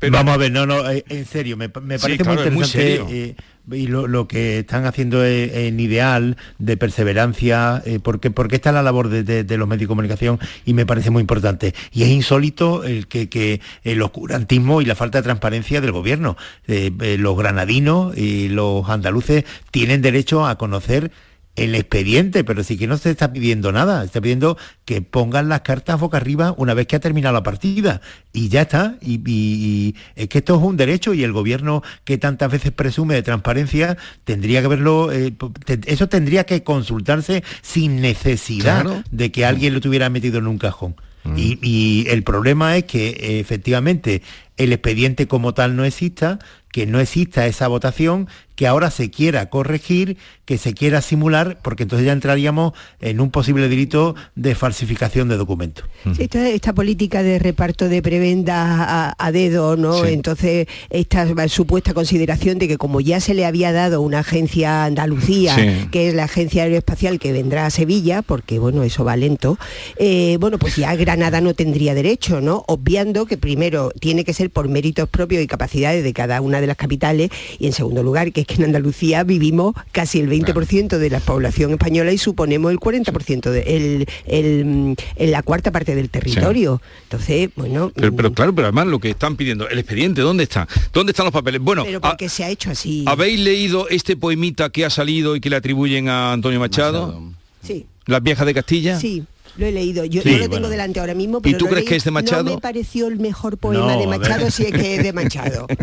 [0.10, 2.52] vamos a ver, no, no, eh, en serio, me, me Sí, parece claro, muy es
[2.54, 3.06] muy interesante serio.
[3.10, 3.36] eh,
[3.70, 8.72] y lo, lo que están haciendo es- en ideal de perseverancia, eh, porque, porque está
[8.72, 11.74] la labor de, de- de los medios de comunicación y me parece muy importante.
[11.92, 16.36] Y es insólito el que, que el oscurantismo y la falta de transparencia del gobierno.
[16.66, 21.10] Eh, eh, los granadinos y los andaluces tienen derecho a conocer
[21.54, 25.50] el expediente, pero sí que no se está pidiendo nada, se está pidiendo que pongan
[25.50, 28.00] las cartas boca arriba una vez que ha terminado la partida
[28.32, 28.96] y ya está.
[29.02, 32.72] Y, y- y es que esto es un derecho y el gobierno que tantas veces
[32.72, 35.34] presume de transparencia tendría que verlo, eh,
[35.66, 39.02] te- eso tendría que consultarse sin necesidad Claro.
[39.10, 40.94] de que alguien lo tuviera metido en un cajón.
[41.36, 44.22] Y, y el problema es que efectivamente
[44.56, 46.40] el expediente como tal no exista,
[46.72, 51.84] que no exista esa votación, que ahora se quiera corregir, que se quiera simular, porque
[51.84, 55.84] entonces ya entraríamos en un posible delito de falsificación de documentos.
[56.16, 60.04] Sí, esta, esta política de reparto de prebendas a, a dedo, ¿no?
[60.04, 60.12] Sí.
[60.12, 64.84] Entonces, esta supuesta consideración de que como ya se le había dado una agencia a
[64.86, 65.88] Andalucía, Sí.
[65.90, 69.58] que es la agencia aeroespacial que vendrá a Sevilla, porque bueno, eso va lento,
[69.96, 72.64] eh, bueno, pues ya Granada no tendría derecho, ¿no?
[72.66, 76.66] Obviando que primero tiene que ser por méritos propios y capacidades de cada una de
[76.68, 80.96] las capitales, y en segundo lugar, que es que en Andalucía vivimos casi el 20%
[80.96, 85.70] de la población española y suponemos el 40% de el, el, mm, en la cuarta
[85.70, 86.80] parte del territorio.
[87.04, 90.66] Entonces, bueno, Pero, pero claro, pero además lo que están pidiendo, el expediente, ¿dónde está?
[90.92, 91.60] ¿Dónde están los papeles?
[91.60, 93.04] Bueno, pero a- porque se ha hecho así.
[93.06, 97.22] ¿habéis leído este poemita que ha salido y que le atribuyen a Antonio Machado?
[97.62, 97.86] Sí.
[98.06, 98.98] ¿Las viejas de Castilla?
[98.98, 99.24] Sí.
[99.56, 101.96] Lo he leído, yo Sí, no lo tengo delante ahora mismo, ¿Y pero tú que
[101.96, 102.44] es de Machado?
[102.44, 104.06] No me pareció el mejor poema No, de.
[104.06, 105.66] Machado, si es que es de Machado.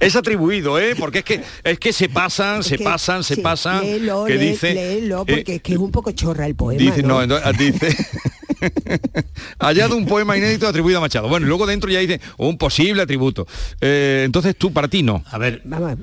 [0.00, 0.94] Es atribuido, ¿eh?
[0.98, 3.82] Porque es que es que se pasan, se que- pasan, se pasan.
[3.82, 6.80] léelo, que dice, léelo, eh, porque es que es un poco chorra el poema.
[6.80, 7.24] dice, ¿no?
[7.26, 7.96] no, entonces, dice.
[9.58, 11.28] hallado un poema inédito atribuido a Machado.
[11.28, 13.46] Bueno, y luego dentro ya dice un posible atributo.
[13.80, 15.22] Eh, entonces tú para ti no.
[15.30, 15.96] A ver, Vamos,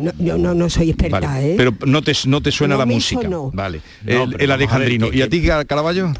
[0.00, 1.54] no, no, no, no soy experta, Vale, ¿eh?
[1.56, 3.22] pero no te, no te suena No la música.
[3.22, 3.50] sonó.
[3.52, 3.80] Vale.
[4.04, 5.10] No, el, el vamos a ver, alejandrino.
[5.10, 6.12] que- ¿Y a ti, Caraballo?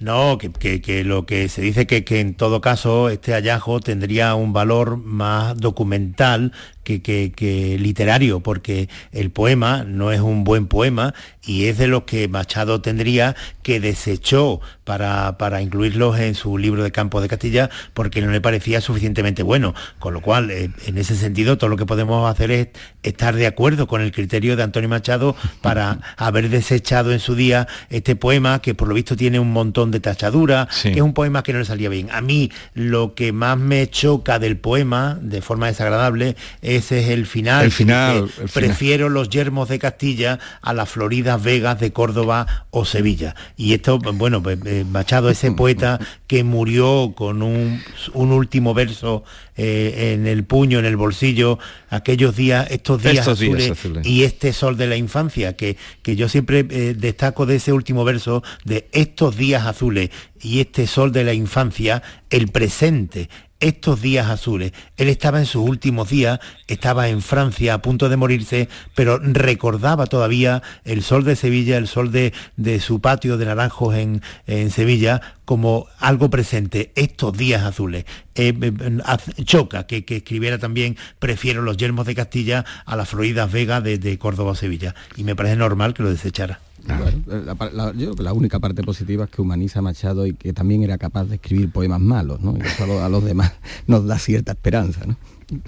[0.00, 3.80] No, que, que- que lo que se dice que, que en todo caso este hallazgo
[3.80, 6.52] tendría un valor más documental
[6.84, 11.14] que, que- que literario, porque el poema no es un buen poema
[11.46, 16.82] y es de los que Machado tendría que desechó para, para incluirlos en su libro
[16.82, 19.74] de Campo de Castilla porque no le parecía suficientemente bueno.
[19.98, 22.68] Con lo cual, eh, en ese sentido, todo lo que podemos hacer es
[23.02, 27.66] estar de acuerdo con el criterio de Antonio Machado para haber desechado en su día
[27.90, 31.42] este poema que por lo visto tiene un montón de tachaduras, que es un poema
[31.42, 32.10] que no le salía bien.
[32.12, 36.36] A mí lo que más me choca del poema, de forma desagradable,
[36.76, 37.64] ese es el final.
[37.64, 38.30] El final.
[38.52, 43.34] Prefiero los yermos de Castilla a las floridas vegas de Córdoba o Sevilla.
[43.56, 49.24] Y esto, bueno, pues, eh, Machado, ese poeta que murió con un, un último verso
[49.56, 51.58] eh, en el puño, en el bolsillo,
[51.88, 54.06] aquellos días, estos días, Estos días azules, azules.
[54.06, 58.04] y este sol de la infancia, que, que yo siempre eh, destaco de ese último
[58.04, 60.10] verso, de estos días azules
[60.42, 63.28] y este sol de la infancia, el presente,
[63.64, 64.72] estos días azules.
[64.98, 66.38] Él estaba en sus últimos días,
[66.68, 71.88] estaba en Francia a punto de morirse, pero recordaba todavía el sol de Sevilla, el
[71.88, 77.62] sol de, de su patio de naranjos en, en Sevilla, como algo presente, estos días
[77.62, 78.04] azules.
[78.34, 83.50] Eh, eh, choca que, que escribiera también, prefiero los yermos de Castilla a las Floridas
[83.50, 84.94] Vegas de, de Córdoba o Sevilla.
[85.16, 86.60] Y me parece normal que lo desechara.
[86.86, 90.34] Bueno, la, yo creo que la única parte positiva es que humaniza a Machado y
[90.34, 92.56] que también era capaz de escribir poemas malos, ¿no?
[92.56, 93.52] Y eso a, lo- a los demás
[93.86, 95.16] nos da cierta esperanza, ¿no?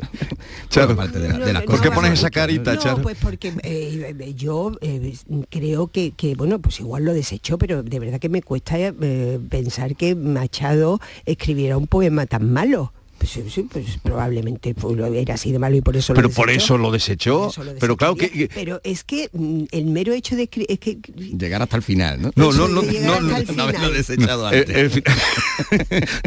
[0.70, 2.80] Charo, aparte de, la- de las ¿por qué pones esa carita, ¿no?
[2.80, 3.02] Charo?
[3.02, 5.14] Pues porque eh, eh, yo eh,
[5.50, 9.38] creo que, que, bueno, pues igual lo desechó, pero de verdad que me cuesta eh,
[9.48, 12.92] pensar que Machado escribiera un poema tan malo.
[13.18, 16.16] Pues, sí, sí, pues probablemente fue- lo era así de malo y por eso lo
[16.16, 16.64] Pero por desechó.
[16.74, 17.40] eso lo desechó.
[17.40, 18.48] Por eso lo pero claro que...
[18.54, 20.66] Pero es que mm, el mero hecho de escribir...
[20.70, 20.98] Es que
[21.38, 22.30] Llegar hasta el final, ¿no?
[22.36, 24.76] No, no, no, no, no, haberlo desechado Eh, antes.
[24.76, 25.02] el fin-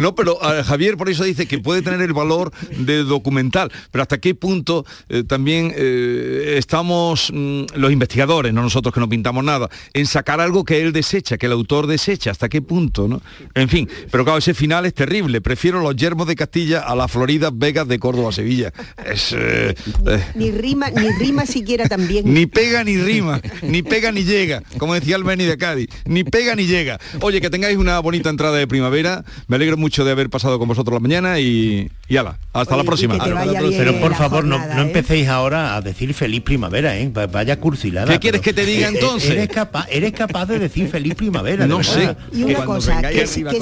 [0.01, 4.01] no, pero eh, Javier por eso dice que puede tener el valor de documental, pero
[4.01, 9.43] hasta qué punto eh, también eh, estamos mm, los investigadores, no nosotros que no pintamos
[9.43, 13.21] nada, en sacar algo que él desecha, que el autor desecha, hasta qué punto, ¿no?
[13.55, 15.41] En fin, pero claro, ese final es terrible.
[15.41, 18.71] Prefiero los yermos de Castilla a las Floridas Vegas de Córdoba, Sevilla.
[19.05, 19.75] Es eh,
[20.07, 22.31] eh, ni rima, ni rima siquiera también.
[22.33, 26.23] ni pega ni rima, ni pega ni llega, como decía el Beni de Cádiz, ni
[26.23, 26.99] pega ni llega.
[27.21, 30.67] Oye, que tengáis una bonita entrada de primavera, me alegro mucho de haber pasado con
[30.67, 33.17] vosotros la mañana y, y ala, hasta la próxima.
[33.19, 37.09] Pero por favor, no, no empecéis ahora a decir feliz primavera, ¿eh?
[37.09, 38.11] Va- Vaya cursilada.
[38.11, 39.29] ¿Qué quieres que te diga eh, eh, entonces?
[39.31, 41.67] Eres capaz, eres capaz de decir feliz primavera.
[41.67, 42.15] No sé.
[42.33, 43.59] Y una cosa, que, si- que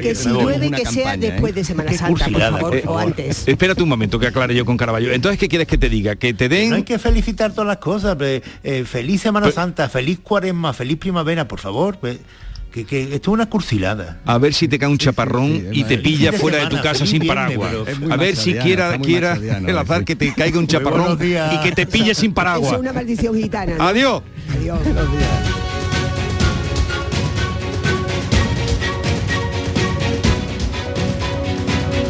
[0.00, 1.18] que si llueve que sea ¿eh?
[1.18, 3.02] después de Semana Santa, por cursilada, favor, por o favor.
[3.02, 3.46] antes.
[3.48, 5.12] Espérate un momento que aclare yo con Caraballo.
[5.12, 6.16] Entonces, ¿qué quieres que te diga?
[6.16, 6.70] Que te den...
[6.70, 8.16] No hay que felicitar todas las cosas.
[8.20, 11.98] eh, feliz Semana Santa, feliz Cuaresma, feliz primavera, por favor.
[11.98, 14.20] que, que esto es una cursilada.
[14.24, 17.04] A ver si te cae un chaparrón y te pilla de fuera de tu casa
[17.06, 17.74] sin paraguas.
[18.10, 21.54] A ver si quiera, quiera el azar que te caiga un chaparrón buenos días.
[21.54, 22.74] y que te pille sin paraguas.
[22.74, 23.76] es una maldición gitana.
[23.76, 23.84] ¿no?
[23.84, 24.22] Adiós.
[24.56, 24.78] Adiós.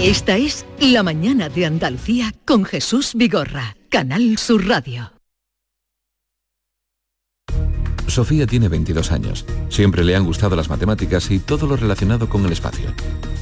[0.00, 5.10] Esta es La mañana de Andalucía con Jesús Vigorra, Canal Sur Radio.
[8.06, 9.44] Sofía tiene 22 años.
[9.68, 12.94] Siempre le han gustado las matemáticas y todo lo relacionado con el espacio.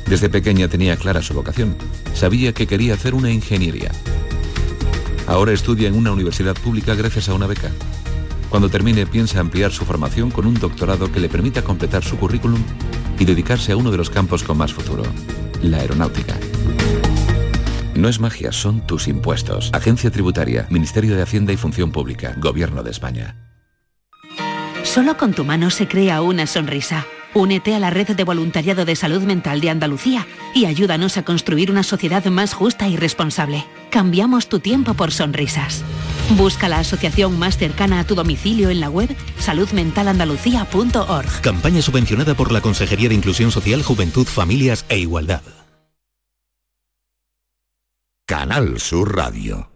[0.08, 1.76] Desde pequeña tenía clara su vocación.
[2.14, 3.92] Sabía que quería hacer una ingeniería.
[5.26, 7.70] Ahora estudia en una universidad pública gracias a una beca.
[8.48, 12.62] Cuando termine piensa ampliar su formación con un doctorado que le permita completar su currículum
[13.18, 15.02] y dedicarse a uno de los campos con más futuro,
[15.62, 16.36] la aeronáutica.
[17.94, 19.70] No es magia, son tus impuestos.
[19.72, 23.36] Agencia Tributaria, Ministerio de Hacienda y Función Pública, Gobierno de España.
[24.82, 27.06] Solo con tu mano se crea una sonrisa.
[27.34, 31.70] Únete a la red de voluntariado de salud mental de Andalucía y ayúdanos a construir
[31.70, 33.64] una sociedad más justa y responsable.
[33.90, 35.84] Cambiamos tu tiempo por sonrisas.
[36.30, 41.40] Busca la asociación más cercana a tu domicilio en la web saludmentalandalucía.org.
[41.40, 45.42] Campaña subvencionada por la Consejería de Inclusión Social, Juventud, Familias e Igualdad.
[48.26, 49.75] Canal Sur Radio.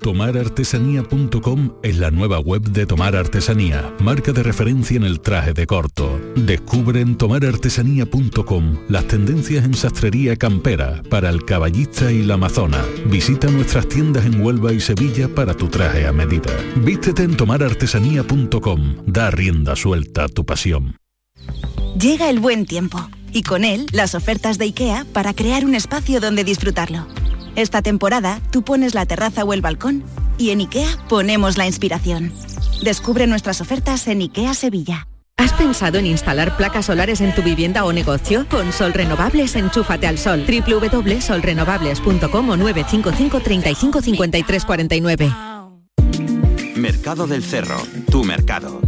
[0.00, 5.66] Tomarartesanía.com es la nueva web de Tomar Artesanía, marca de referencia en el traje de
[5.66, 6.20] corto.
[6.36, 12.84] Descubre en tomarartesanía.com las tendencias en sastrería campera para el caballista y la amazona.
[13.06, 16.52] Visita nuestras tiendas en Huelva y Sevilla para tu traje a medida.
[16.76, 18.96] Vístete en tomarartesanía.com.
[19.04, 20.96] Da rienda suelta a tu pasión.
[22.00, 22.98] Llega el buen tiempo
[23.32, 27.06] y con él las ofertas de IKEA para crear un espacio donde disfrutarlo.
[27.58, 30.04] Esta temporada tú pones la terraza o el balcón
[30.38, 32.32] y en IKEA ponemos la inspiración.
[32.84, 35.08] Descubre nuestras ofertas en IKEA Sevilla.
[35.36, 38.46] ¿Has pensado en instalar placas solares en tu vivienda o negocio?
[38.48, 40.46] Con Sol Renovables, enchúfate al sol.
[40.46, 45.32] www.solrenovables.com o 955 35 53 49.
[46.76, 48.87] Mercado del Cerro, tu mercado.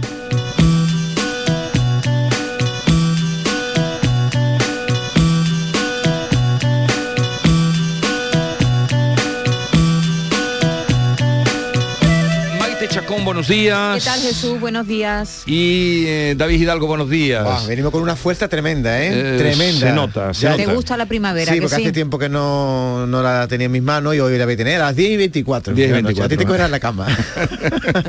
[12.91, 14.03] Chacón, buenos días.
[14.03, 14.59] ¿Qué tal Jesús?
[14.59, 15.43] Buenos días.
[15.45, 17.65] Y eh, David Hidalgo, buenos días.
[17.65, 19.11] Venimos con una fuerza tremenda, ¿eh?
[19.13, 19.87] Eh, tremenda.
[19.87, 20.65] se nota, se Ya- nota.
[20.65, 21.49] ¿Te gusta la primavera?
[21.49, 21.81] Sí, que porque sí?
[21.83, 24.57] hace tiempo que no, no la tenía en mis manos y hoy la voy a
[24.57, 25.73] tener a las 10 y 24.
[25.73, 26.21] 10 y de la noche.
[26.21, 26.47] A ti te 24.
[26.47, 27.07] cogerás la cama.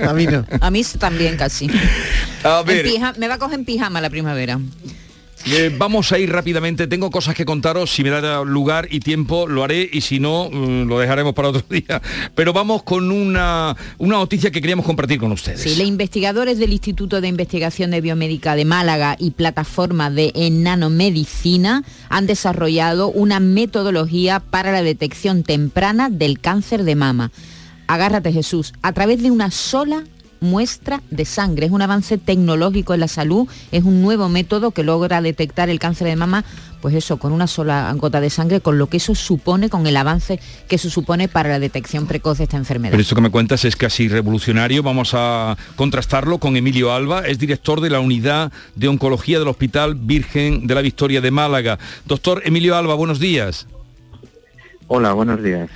[0.09, 0.45] a mí no.
[0.61, 1.69] A mí también casi.
[2.43, 2.87] A En ver,
[3.19, 4.59] me va a coger en pijama la primavera.
[5.47, 6.87] Eh, vamos a ir rápidamente.
[6.87, 7.91] Tengo cosas que contaros.
[7.91, 9.89] Si me da lugar y tiempo, lo haré.
[9.93, 12.01] Y si no, mm, lo dejaremos para otro día.
[12.35, 15.61] Pero vamos con una, una noticia que queríamos compartir con ustedes.
[15.61, 21.85] Sí, los investigadores del Instituto de Investigación de Biomédica de Málaga y Plataforma de Nanomedicina
[22.09, 27.33] han desarrollado una metodología para la detección temprana del cáncer de mama.
[27.87, 30.05] Agárrate Jesús, a través de una sola
[30.43, 31.67] muestra de sangre.
[31.67, 35.79] Es un avance tecnológico en la salud, es un nuevo método que logra detectar el
[35.79, 36.45] cáncer de mama,
[36.83, 39.97] pues eso, con una sola gota de sangre, con lo que eso supone, con el
[39.97, 42.91] avance que eso supone para la detección precoz de esta enfermedad.
[42.91, 44.83] Pero esto que me cuentas es casi revolucionario.
[44.83, 49.95] Vamos a contrastarlo con Emilio Alba, es director de la unidad de oncología del Hospital
[49.95, 51.79] Virgen de la Victoria de Málaga.
[52.05, 53.69] Doctor Emilio Alba, buenos días.
[54.89, 55.71] Hola, buenos días.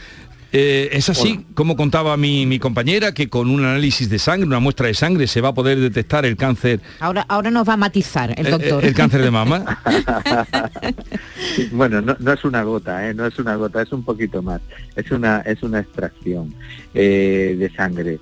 [0.58, 4.58] Eh, ¿Es así, como contaba mi, mi, compañera, que con un análisis de sangre, una
[4.58, 6.80] muestra de sangre, se va a poder detectar el cáncer?
[6.98, 8.82] Ahora, ahora nos va a matizar el doctor.
[8.82, 9.82] ¿El, cáncer de mama?
[11.72, 13.12] bueno, no, es una gota, ¿eh?
[13.12, 14.62] no es una gota, es un poquito más.
[14.94, 16.54] Es una, es una extracción
[16.94, 18.18] eh, de sangre.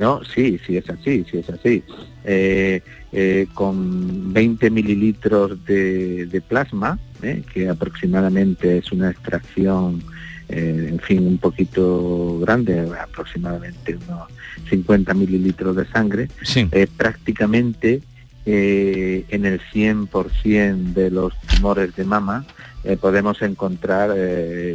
[0.00, 1.84] no, sí, sí es así, sí es así.
[3.54, 6.98] con 20 mililitros de, de plasma,
[7.54, 10.02] que aproximadamente es una extracción
[10.48, 14.28] eh, en fin, un poquito grande, aproximadamente unos
[14.70, 18.00] 50 mililitros de sangre, eh, prácticamente
[18.46, 22.46] eh, en el 100% de los tumores de mama
[23.00, 24.10] podemos encontrar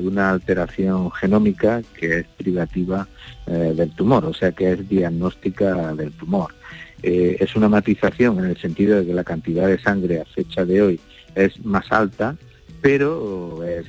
[0.04, 3.08] una alteración genómica que es privativa
[3.48, 6.54] del tumor, o sea que es diagnóstica del tumor.
[7.02, 10.82] es una matización en el sentido de que la cantidad de sangre a fecha de
[10.82, 11.00] hoy
[11.34, 12.36] es más alta,
[12.82, 13.88] pero es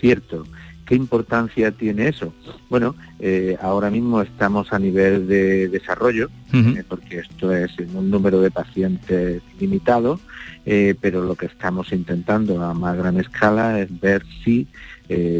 [0.00, 0.46] cierto
[0.90, 2.34] ¿Qué importancia tiene eso?
[2.68, 8.10] Bueno, eh, ahora mismo estamos a nivel de desarrollo, eh, porque esto es en un
[8.10, 10.18] número de pacientes limitado,
[10.66, 14.66] eh, pero lo que estamos intentando a más gran escala es ver si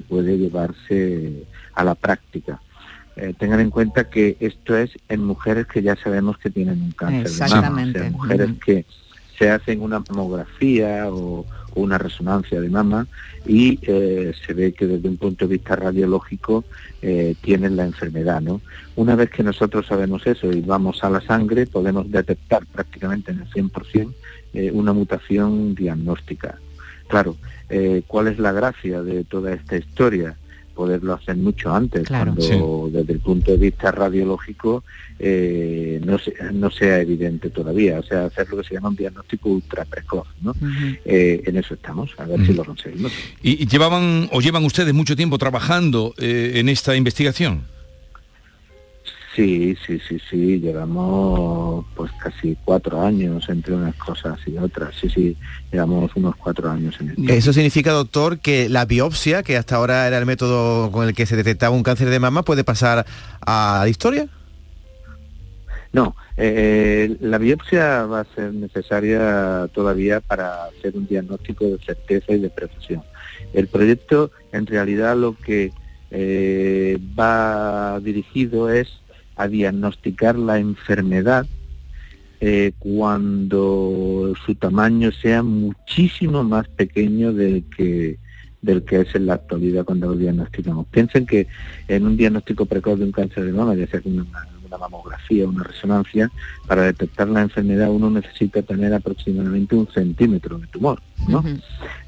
[0.09, 1.43] puede llevarse
[1.75, 2.61] a la práctica.
[3.41, 7.29] tengan en cuenta que esto es en mujeres que ya sabemos que tienen un cáncer
[7.29, 8.87] de mama, o sea, mujeres que
[9.41, 13.07] se hacen una mamografía o, una resonancia de mama
[13.47, 16.65] y eh, se ve que desde un punto de vista radiológico
[17.01, 18.43] eh, tienen la enfermedad.
[18.43, 18.61] ¿no?
[18.97, 23.39] Una vez que nosotros sabemos eso y vamos a la sangre, podemos detectar prácticamente en
[23.39, 24.13] el 100%
[24.53, 26.59] eh, una mutación diagnóstica.
[27.09, 27.37] Claro,
[28.07, 30.37] ¿cuál es la gracia de toda esta historia?
[30.81, 34.83] Poderlo hacer mucho antes, cuando desde el punto de vista radiológico
[35.19, 36.17] eh, no,
[36.55, 40.27] no sea evidente todavía, o sea, hacer lo que se llama un diagnóstico ultra precoz,
[40.41, 40.55] ¿no?
[41.05, 43.13] Eh, en eso estamos, a ver si lo conseguimos.
[43.43, 47.65] ¿Y llevaban o llevan ustedes mucho tiempo trabajando eh, en esta investigación?
[49.41, 55.09] Sí, sí, sí, sí, llevamos pues casi cuatro años entre unas cosas y otras, sí,
[55.09, 55.35] sí,
[55.73, 57.23] llevamos unos cuatro años en esto.
[57.27, 61.25] ¿Eso significa, doctor, que la biopsia, que hasta ahora era el método con el que
[61.25, 63.07] se detectaba un cáncer de mama, puede pasar
[63.41, 64.29] a la historia?
[65.95, 72.35] No, eh, la biopsia va a ser necesaria todavía para hacer un diagnóstico de certeza
[72.35, 73.03] y de precisión.
[73.55, 75.73] El proyecto, en realidad, lo que
[76.11, 79.01] eh, va dirigido es
[79.41, 81.47] a diagnosticar la enfermedad
[82.41, 88.19] eh, cuando su tamaño sea muchísimo más pequeño del que
[88.63, 90.87] del que es en la actualidad cuando lo diagnosticamos.
[90.89, 91.47] Piensen que
[91.89, 94.27] en un diagnóstico precoz de un cáncer de mama, ya sea una,
[94.71, 96.31] una mamografía, una resonancia,
[96.67, 101.01] para detectar la enfermedad uno necesita tener aproximadamente un centímetro de tumor.
[101.29, 101.45] ¿no?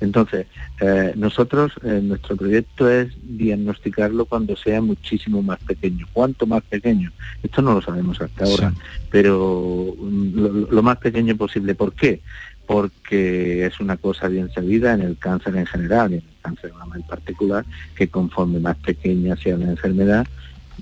[0.01, 0.47] Entonces,
[0.81, 6.07] eh, nosotros, eh, nuestro proyecto es diagnosticarlo cuando sea muchísimo más pequeño.
[6.13, 7.13] ¿Cuánto más pequeño?
[7.43, 8.73] Esto no lo sabemos hasta ahora,
[9.11, 11.75] pero mm, lo, más pequeño posible.
[11.75, 12.21] ¿Por qué?
[12.67, 16.73] Porque es una cosa bien sabida en el cáncer en general y en el cáncer
[16.73, 20.27] de mama en particular, que conforme más pequeña sea la enfermedad,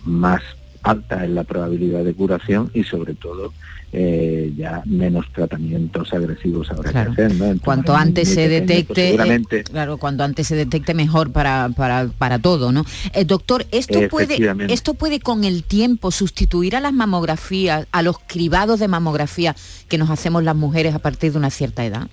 [0.05, 0.43] más
[0.83, 3.53] alta es la probabilidad de curación y sobre todo
[3.93, 7.61] eh, ya menos tratamientos agresivos habrá que hacer.
[7.61, 12.71] cuanto antes se detecte, eh, claro, cuanto antes se detecte mejor para, para, para todo,
[12.71, 12.85] ¿no?
[13.15, 18.19] Eh, doctor, esto puede, esto puede con el tiempo sustituir a las mamografías, a los
[18.21, 19.57] cribados de mamografía
[19.89, 22.09] que nos hacemos las mujeres a partir de una cierta edad.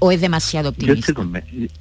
[0.00, 1.12] ¿O es demasiado optimista?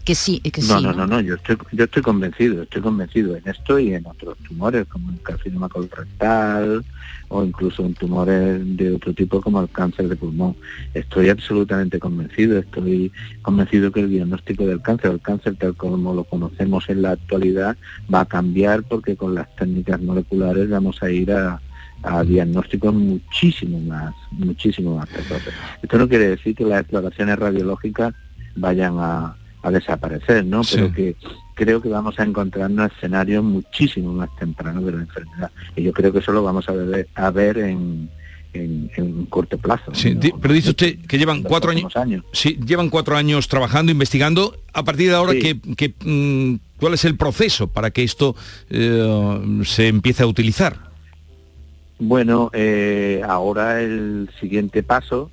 [0.04, 0.84] que sí, que no, sí.
[0.84, 4.38] No, no, no, yo estoy, yo estoy convencido, estoy convencido en esto y en otros
[4.40, 6.84] tumores como el carcinoma colorectal
[7.30, 10.56] o incluso en tumores de otro tipo como el cáncer de pulmón.
[10.94, 13.12] Estoy absolutamente convencido, estoy
[13.42, 17.78] convencido que el diagnóstico del cáncer, el cáncer tal como lo conocemos en la actualidad,
[18.14, 21.62] va a cambiar porque con las técnicas moleculares vamos a ir a,
[22.04, 25.54] a diagnósticos muchísimo más, muchísimo más precoces.
[25.82, 28.14] Esto no quiere decir que las exploraciones radiológicas
[28.56, 29.36] vayan a,
[29.72, 30.62] desaparecer, ¿no?
[30.72, 31.18] Pero que
[31.54, 35.52] creo que vamos a encontrarnos escenarios muchísimo más tempranos de la enfermedad.
[35.76, 38.10] Y yo creo que eso lo vamos a ver, a ver en,
[38.54, 39.94] en, corto plazo.
[39.94, 41.94] Sí, pero dice usted que llevan cuatro años,
[42.32, 44.58] Sí, llevan cuatro años trabajando, investigando.
[44.74, 48.36] A partir de ahora, que, mm, ¿cuál es el proceso para que esto
[48.70, 50.87] eh, se empiece a utilizar?
[52.00, 55.32] Bueno, eh, ahora el siguiente paso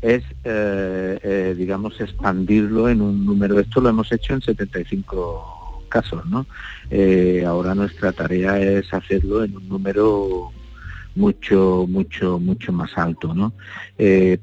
[0.00, 3.58] es, eh, eh, digamos, expandirlo en un número.
[3.58, 6.46] Esto lo hemos hecho en 75 casos, ¿no?
[7.46, 10.50] ahora nuestra tarea es hacerlo en un número
[11.14, 13.52] mucho, mucho, mucho más alto, ¿no?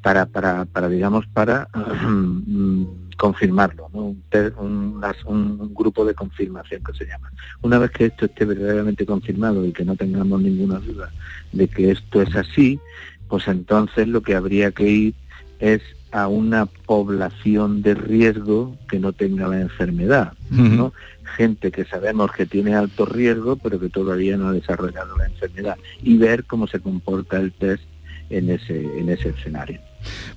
[0.02, 1.68] para, para, para, digamos, para
[3.16, 4.16] confirmarlo, ¿no?
[4.60, 7.32] un, un, grupo de confirmación que se llama.
[7.62, 11.12] Una vez que esto esté verdaderamente confirmado y que no tengamos ninguna duda
[11.52, 12.80] de que esto es así,
[13.28, 15.14] pues entonces lo que habría que ir
[15.60, 20.94] es a una población de riesgo que no tenga la enfermedad, ¿no?
[21.36, 25.76] Gente que sabemos que tiene alto riesgo, pero que todavía no ha desarrollado la enfermedad,
[26.04, 27.84] y ver cómo se comporta el test
[28.30, 29.80] en ese, en ese escenario.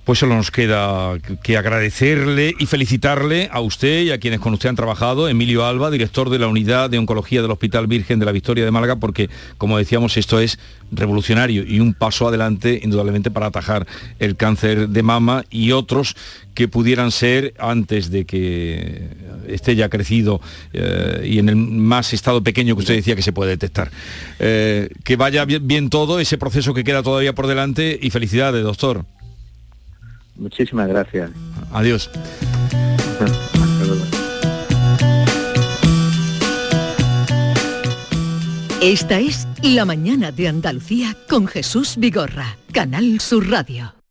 [0.04, 4.68] Pues solo nos queda que agradecerle y felicitarle a usted y a quienes con usted
[4.68, 8.32] han trabajado, Emilio Alba, director de la Unidad de Oncología del Hospital Virgen de la
[8.32, 10.58] Victoria de Málaga, porque, como decíamos, esto es
[10.92, 13.86] revolucionario y un paso adelante, indudablemente, para atajar
[14.18, 16.16] el cáncer de mama y otros
[16.54, 19.08] que pudieran ser antes de que
[19.48, 20.40] esté ya crecido
[20.72, 23.90] eh, y en el más estado pequeño que usted decía que se puede detectar.
[24.38, 29.04] Eh, que vaya bien todo, ese proceso que queda todavía por delante y felicidades, doctor.
[30.39, 31.30] Muchísimas gracias.
[31.72, 32.11] Adiós.
[38.82, 43.95] Esta es La Mañana de Andalucía con Jesús Vigorra, Canal Sur Radio.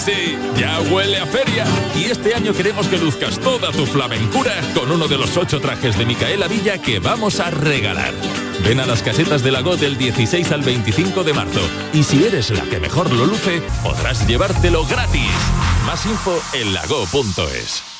[0.00, 1.64] sí ya huele a feria.
[1.94, 5.98] Y este año queremos que luzcas toda tu flamencura con uno de los ocho trajes
[5.98, 8.12] de Micaela Villa que vamos a regalar.
[8.64, 11.60] Ven a las casetas de Lago del 16 al 25 de marzo.
[11.92, 15.30] Y si eres la que mejor lo luce, podrás llevártelo gratis.
[15.86, 17.99] Más info en lago.es.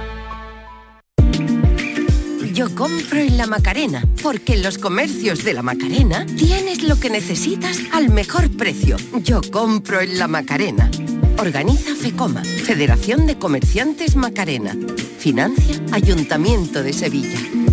[2.53, 7.09] Yo compro en la Macarena, porque en los comercios de la Macarena tienes lo que
[7.09, 8.97] necesitas al mejor precio.
[9.23, 10.91] Yo compro en la Macarena.
[11.37, 14.75] Organiza FECOMA, Federación de Comerciantes Macarena.
[15.17, 17.70] Financia Ayuntamiento de Sevilla.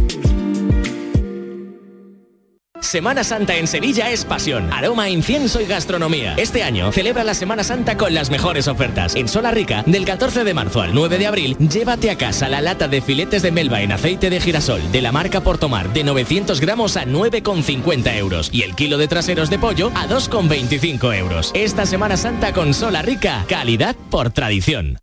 [2.89, 6.33] Semana Santa en Sevilla es pasión, aroma, incienso y gastronomía.
[6.39, 9.15] Este año celebra la Semana Santa con las mejores ofertas.
[9.15, 12.63] En Sola Rica, del 14 de marzo al 9 de abril, llévate a casa la
[12.63, 16.61] lata de filetes de melva en aceite de girasol de la marca Portomar de 900
[16.61, 21.51] gramos a 9,50 euros y el kilo de traseros de pollo a 2,25 euros.
[21.55, 24.99] Esta Semana Santa con Sola Rica, calidad por tradición.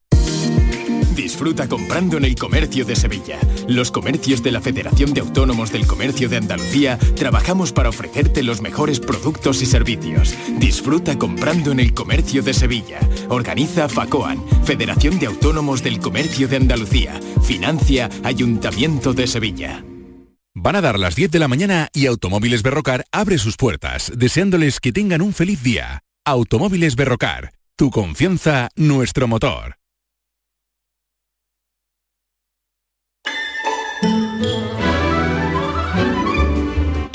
[1.16, 3.40] Disfruta comprando en el comercio de Sevilla.
[3.70, 8.62] Los comercios de la Federación de Autónomos del Comercio de Andalucía trabajamos para ofrecerte los
[8.62, 10.36] mejores productos y servicios.
[10.58, 13.00] Disfruta comprando en el comercio de Sevilla.
[13.30, 17.18] Organiza FACOAN, Federación de Autónomos del Comercio de Andalucía.
[17.44, 19.86] Financia Ayuntamiento de Sevilla.
[20.54, 24.82] Van a dar las 10 de la mañana y Automóviles Berrocar abre sus puertas, deseándoles
[24.82, 26.02] que tengan un feliz día.
[26.26, 29.76] Automóviles Berrocar, tu confianza, nuestro motor.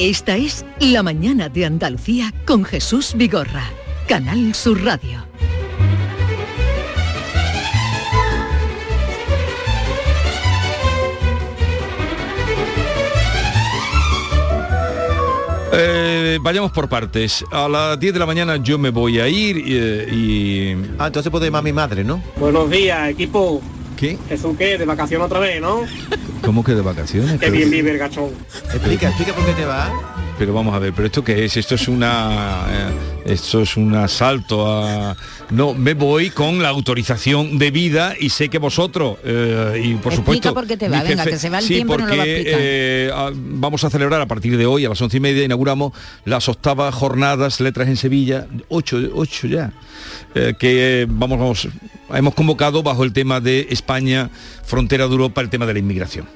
[0.01, 3.65] Esta es La Mañana de Andalucía con Jesús Vigorra,
[4.09, 5.27] Canal Sur Radio.
[15.75, 17.45] Eh, vayamos por partes.
[17.53, 20.79] A las 10 de la mañana yo me voy a ir y...
[20.99, 22.23] Ah, entonces puede llamar a mi madre, ¿no?
[22.39, 23.61] Buenos días, equipo.
[24.01, 24.19] ¿Qué?
[24.31, 24.79] ¿Eso qué?
[24.79, 25.83] ¿De vacación otra vez, no?
[26.43, 27.39] ¿Cómo que de vacaciones?
[27.39, 28.31] Qué bien vive el gachón.
[28.73, 29.93] Explica, explica por qué te va.
[30.39, 31.55] Pero vamos a ver, ¿pero esto qué es?
[31.59, 32.65] Esto es una...
[32.71, 32.93] eh,
[33.27, 35.15] esto es un asalto a...
[35.51, 40.13] No, me voy con la autorización de vida y sé que vosotros, eh, y por
[40.13, 40.55] Explica supuesto...
[40.55, 42.45] por qué te va, que se va el sí, tiempo no lo va a porque,
[42.47, 45.93] eh, a- vamos a celebrar a partir de hoy, a las once y media, inauguramos
[46.25, 49.73] las octavas jornadas Letras en Sevilla, ocho, ocho ya,
[50.37, 51.69] eh, que vamos, vamos,
[52.15, 54.31] hemos convocado bajo el tema de España,
[54.65, 56.27] frontera de Europa, el tema de la inmigración.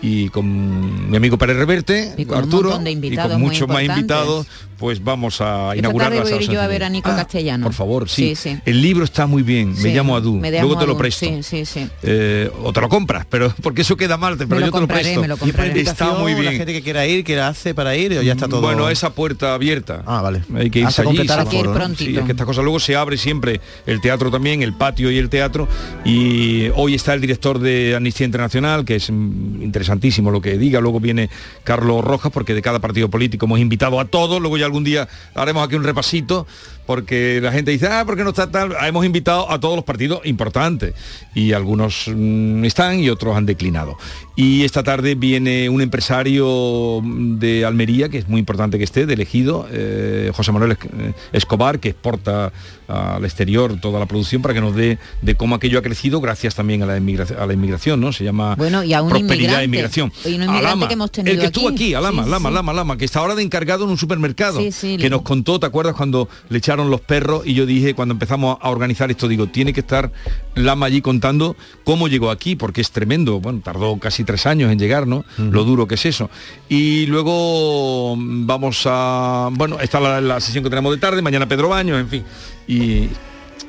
[0.00, 3.68] Y con mi amigo Pérez Reverte, Y con Arturo, montón de invitados y con muchos
[3.68, 4.46] más invitados,
[4.78, 6.92] pues vamos a Esta inaugurar tarde la voy sala yo a ver a Sanfermín.
[6.92, 7.64] Nico Castellano.
[7.64, 8.36] Por favor, sí.
[8.36, 8.58] Sí, sí.
[8.64, 11.26] El libro está muy bien, me llamo Adu, me luego te lo presto.
[11.26, 11.88] Sí, sí, sí.
[12.02, 15.20] Eh, o te lo compras, pero porque eso queda mal, pero yo te lo presto.
[15.20, 15.80] me lo compraré.
[15.80, 16.52] Está muy la bien.
[16.54, 18.60] gente que quiera ir, que la hace para ir, o ya está todo.
[18.60, 20.02] Bueno, esa puerta abierta.
[20.06, 20.42] Ah, vale.
[20.54, 21.18] Hay que irse Hasta allí.
[21.28, 22.10] Hay que ir prontito.
[22.10, 25.18] Sí, es que estas cosas luego se abre siempre el teatro también, el patio y
[25.18, 25.66] el teatro.
[26.04, 30.80] Y hoy está el director de Amnistía Internacional, que es mm, interesantísimo lo que diga.
[30.80, 31.30] Luego viene
[31.64, 34.40] Carlos Rojas, porque de cada partido político hemos invitado a todos.
[34.40, 36.46] Luego ya algún día haremos aquí un repasito,
[36.88, 38.74] porque la gente dice, ah, ¿por qué no está tal?
[38.82, 40.94] Hemos invitado a todos los partidos importantes.
[41.34, 43.98] Y algunos mm, están y otros han declinado.
[44.36, 49.12] Y esta tarde viene un empresario de Almería, que es muy importante que esté, de
[49.14, 52.52] elegido, eh, José Manuel eh, Escobar, que exporta
[52.86, 56.54] al exterior toda la producción para que nos dé de cómo aquello ha crecido gracias
[56.54, 58.14] también a la inmigración, a la inmigración ¿no?
[58.14, 60.10] Se llama Bueno, y a un prosperidad inmigrante.
[60.24, 60.48] e inmigración.
[60.56, 61.92] Alama, que hemos tenido el que estuvo aquí.
[61.92, 62.54] Alama, Sí, Lama, sí.
[62.54, 65.20] Lama, Lama, que está ahora de encargado en un supermercado, Sí, sí, que le- nos
[65.20, 67.42] contó, ¿te acuerdas cuando le echaron los perros?
[67.44, 70.12] Y yo dije, cuando empezamos a organizar esto, digo, tiene que estar
[70.54, 73.40] Lama allí contando cómo llegó aquí, porque es tremendo.
[73.40, 75.24] Bueno, tardó casi tres años en llegar, ¿no?
[75.36, 76.30] Lo duro que es eso.
[76.68, 79.48] Y luego vamos a...
[79.52, 82.24] Bueno, está la, la sesión que tenemos de tarde, mañana Pedro Baños, en fin.
[82.66, 83.08] Y,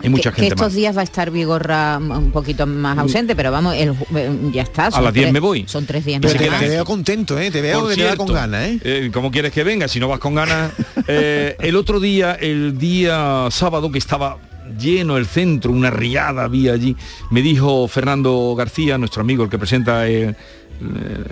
[0.01, 0.73] y mucha que, que gente estos más.
[0.75, 4.91] días va a estar Vigorra un poquito más ausente, pero vamos, el eh, ya está.
[4.91, 5.65] son las 10 tres- me voy.
[5.67, 7.51] Son tres días Pero te, te veo contento, ¿eh?
[7.51, 8.79] Te veo te va con cierto, ganas, ¿eh?
[8.83, 9.87] eh, ¿Cómo quieres que venga?
[9.87, 10.71] Si no vas con ganas.
[11.11, 14.37] Eh, el otro día, el día sábado, que estaba
[14.79, 16.95] lleno el centro, una riada había allí,
[17.31, 20.35] me dijo Fernando García, nuestro amigo, el que presenta eh,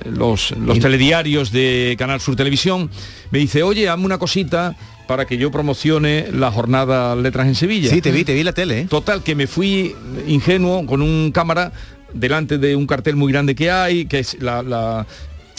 [0.05, 2.89] los, los telediarios de Canal Sur Televisión,
[3.29, 4.75] me dice, oye, hazme una cosita
[5.07, 7.89] para que yo promocione la jornada Letras en Sevilla.
[7.89, 8.87] Sí, te vi, te vi la tele, ¿eh?
[8.89, 9.95] Total, que me fui
[10.27, 11.71] ingenuo con un cámara
[12.13, 15.05] delante de un cartel muy grande que hay, que es la, la,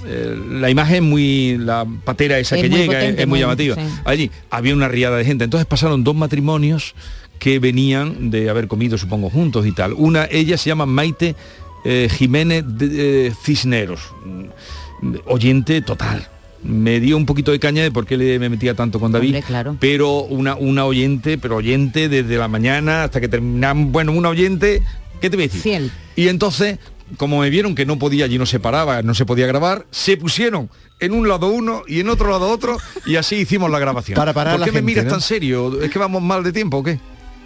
[0.07, 3.41] eh, la imagen muy, la patera esa Es que llega, es- potente, es, muy muy-
[3.41, 3.75] llamativa.
[3.77, 3.81] sí.
[4.05, 5.45] Allí había una riada de gente.
[5.45, 6.95] Entonces pasaron dos matrimonios
[7.39, 9.93] que venían de haber comido, supongo, juntos y tal.
[9.93, 11.37] Una, ella se llama Maite
[11.85, 16.27] eh, Jiménez de- eh, Cisneros, mm, oyente total.
[16.63, 19.29] Me dio un poquito de caña de por qué le, me metía tanto con David,
[19.29, 19.77] Hombre, claro.
[19.79, 24.83] pero una, una oyente, pero oyente desde la mañana hasta que terminamos, bueno, una oyente,
[25.21, 25.61] ¿qué te voy a decir?
[25.63, 25.93] Fiel.
[26.17, 26.79] Y entonces,
[27.17, 30.17] como me vieron que no podía, allí no se paraba, no se podía grabar, se
[30.17, 30.69] pusieron
[31.01, 34.17] en un lado uno y en otro lado otro y así hicimos la grabación.
[34.17, 35.11] Para parar ¿Por la qué me gente, miras ¿no?
[35.13, 35.81] tan serio?
[35.81, 36.99] ¿Es que vamos mal de tiempo o qué?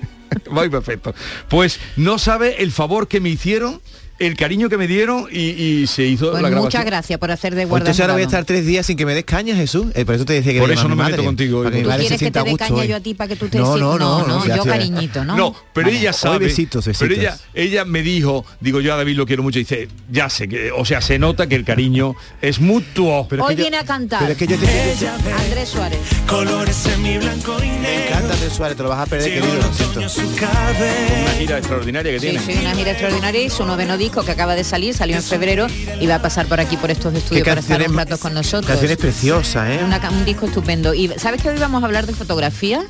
[0.56, 1.14] Va perfecto.
[1.50, 3.80] Pues no sabe el favor que me hicieron,
[4.26, 6.64] el cariño que me dieron y, y se hizo Pues la grabación.
[6.64, 7.84] muchas gracias por hacer de Pues guarda.
[7.86, 9.86] entonces ahora voy a estar tres días sin que me des caña, Jesús.
[9.94, 11.68] Eh, por eso te decía que Por eso no me mi meto madre, contigo, que
[11.70, 12.88] mi ¿Tú ¿Tú madre quieres que te dé caña hoy.
[12.88, 15.36] yo a ti para que tú te No, no, no, no, yo cariñito, ¿no?
[15.36, 15.98] No, pero Vale.
[15.98, 16.46] ella sabe.
[16.46, 17.18] besitos, Pero besitos.
[17.18, 20.48] ella, ella me dijo, digo yo a David lo quiero mucho, y dice, ya sé
[20.48, 23.26] que, o sea, se nota que el cariño es mutuo.
[23.28, 24.66] Pero es Hoy que yo- viene a cantar Pero es que yo te...
[25.46, 25.98] Andrés Suárez.
[26.26, 28.06] Colores semi blanco y Me negro.
[28.08, 29.52] encanta Andrés Suárez, te lo vas a perder, querido.
[29.96, 32.44] Una gira extraordinaria que Sí, tiene.
[32.44, 35.66] sí, una gira extraordinaria y su noveno disco que acaba de salir, salió en febrero
[36.00, 38.66] y va a pasar por aquí por estos estudios para estar un rato con nosotros.
[38.66, 39.80] canciones preciosas, ¿eh?
[39.84, 40.92] Una un disco estupendo.
[40.92, 42.82] ¿Y sabes que hoy vamos a hablar de fotografía?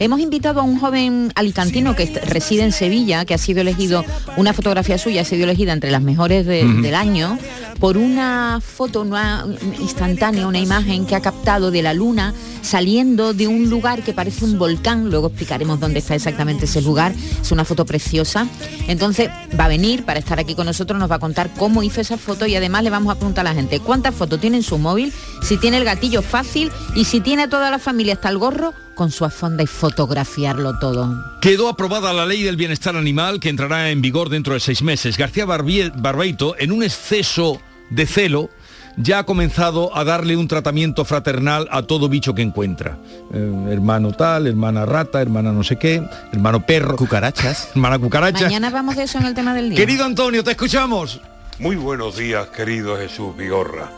[0.00, 4.04] Hemos invitado a un joven alicantino que reside en Sevilla, que ha sido elegido,
[4.36, 7.38] una fotografía suya ha sido elegida entre las mejores de- del año,
[7.78, 9.46] por una foto una,
[9.80, 14.44] instantánea, una imagen que ha captado de la luna saliendo de un lugar que parece
[14.44, 18.46] un volcán, luego explicaremos dónde está exactamente ese lugar, es una foto preciosa.
[18.88, 22.00] Entonces va a venir para estar aquí con nosotros, nos va a contar cómo hizo
[22.00, 24.62] esa foto y además le vamos a preguntar a la gente cuántas fotos tiene en
[24.62, 25.12] su móvil,
[25.42, 28.72] si tiene el gatillo fácil y si tiene a toda la familia hasta el gorro
[28.94, 31.33] con su afonda y fotografiarlo todo.
[31.44, 35.18] Quedó aprobada la ley del bienestar animal que entrará en vigor dentro de seis meses.
[35.18, 38.48] García Barbie- Barbeito, en un exceso de celo,
[38.96, 42.96] ya ha comenzado a darle un tratamiento fraternal a todo bicho que encuentra.
[43.34, 46.96] Eh, hermano tal, hermana rata, hermana no sé qué, hermano perro.
[46.96, 47.68] Cucarachas.
[47.74, 48.44] Hermana cucaracha.
[48.44, 49.76] Mañana vamos de eso en el tema del día.
[49.76, 51.20] Querido Antonio, te escuchamos.
[51.58, 53.90] Muy buenos días, querido Jesús Vigorra.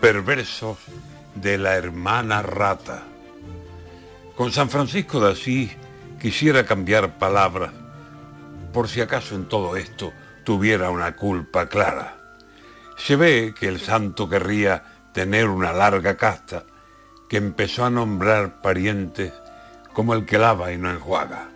[0.00, 0.78] Perversos
[1.34, 3.02] de la hermana rata.
[4.36, 5.70] Con San Francisco de Asís
[6.20, 7.70] quisiera cambiar palabras,
[8.72, 10.12] por si acaso en todo esto
[10.44, 12.16] tuviera una culpa clara.
[12.96, 16.64] Se ve que el santo querría tener una larga casta,
[17.28, 19.32] que empezó a nombrar parientes
[19.92, 21.48] como el que lava y no enjuaga.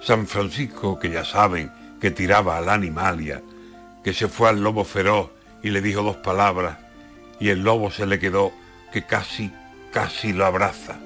[0.00, 3.42] San Francisco, que ya saben que tiraba a la animalia,
[4.02, 5.30] que se fue al lobo feroz
[5.62, 6.78] y le dijo dos palabras,
[7.38, 8.52] y el lobo se le quedó
[8.92, 9.52] que casi,
[9.92, 10.98] casi lo abraza.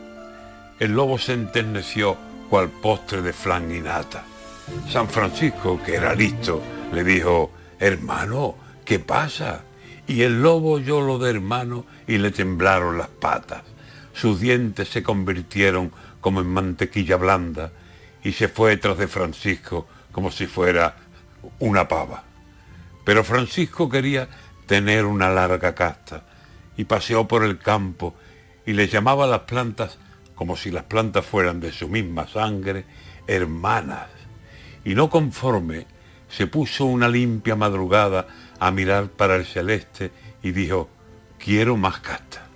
[0.78, 2.16] El lobo se enterneció
[2.48, 4.24] cual postre de flan y nata.
[4.88, 9.62] San Francisco, que era listo, le dijo, hermano, ¿qué pasa?
[10.06, 13.62] Y el lobo oyó lo de hermano y le temblaron las patas.
[14.12, 17.72] Sus dientes se convirtieron como en mantequilla blanda
[18.22, 20.96] y se fue tras de Francisco como si fuera
[21.58, 22.24] una pava.
[23.04, 24.28] Pero Francisco quería
[24.66, 26.24] tener una larga casta
[26.76, 28.14] y paseó por el campo
[28.64, 29.98] y le llamaba a las plantas
[30.36, 32.84] como si las plantas fueran de su misma sangre,
[33.26, 34.06] hermanas.
[34.84, 35.86] Y no conforme,
[36.28, 38.28] se puso una limpia madrugada
[38.60, 40.12] a mirar para el celeste
[40.42, 40.88] y dijo,
[41.38, 42.46] quiero más casta.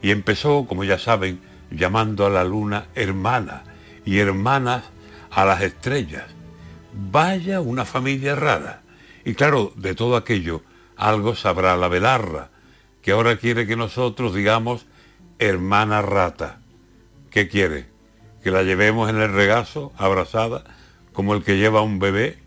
[0.00, 3.64] Y empezó, como ya saben, llamando a la luna hermana
[4.04, 4.84] y hermanas
[5.30, 6.24] a las estrellas.
[6.92, 8.82] Vaya una familia rara.
[9.24, 10.62] Y claro, de todo aquello,
[10.96, 12.50] algo sabrá la velarra,
[13.02, 14.86] que ahora quiere que nosotros digamos
[15.38, 16.60] hermana rata.
[17.34, 17.86] ¿Qué quiere?
[18.44, 20.62] ¿Que la llevemos en el regazo, abrazada,
[21.12, 22.38] como el que lleva un bebé?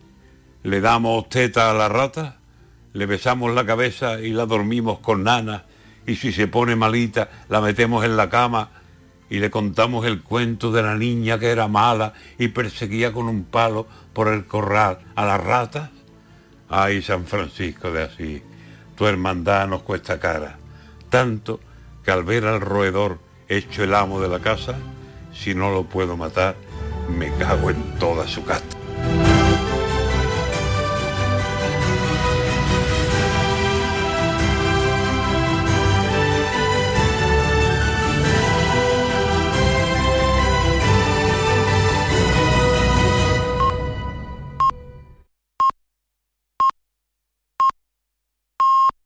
[0.63, 2.37] ¿Le damos teta a la rata?
[2.93, 5.65] ¿Le besamos la cabeza y la dormimos con nana?
[6.05, 8.69] Y si se pone malita, la metemos en la cama
[9.29, 13.43] y le contamos el cuento de la niña que era mala y perseguía con un
[13.43, 15.89] palo por el corral a las ratas?
[16.69, 18.41] Ay, San Francisco de Asís,
[18.95, 20.57] tu hermandad nos cuesta cara,
[21.09, 21.59] tanto
[22.05, 24.75] que al ver al roedor hecho el amo de la casa,
[25.33, 26.55] si no lo puedo matar,
[27.09, 28.77] me cago en toda su casta.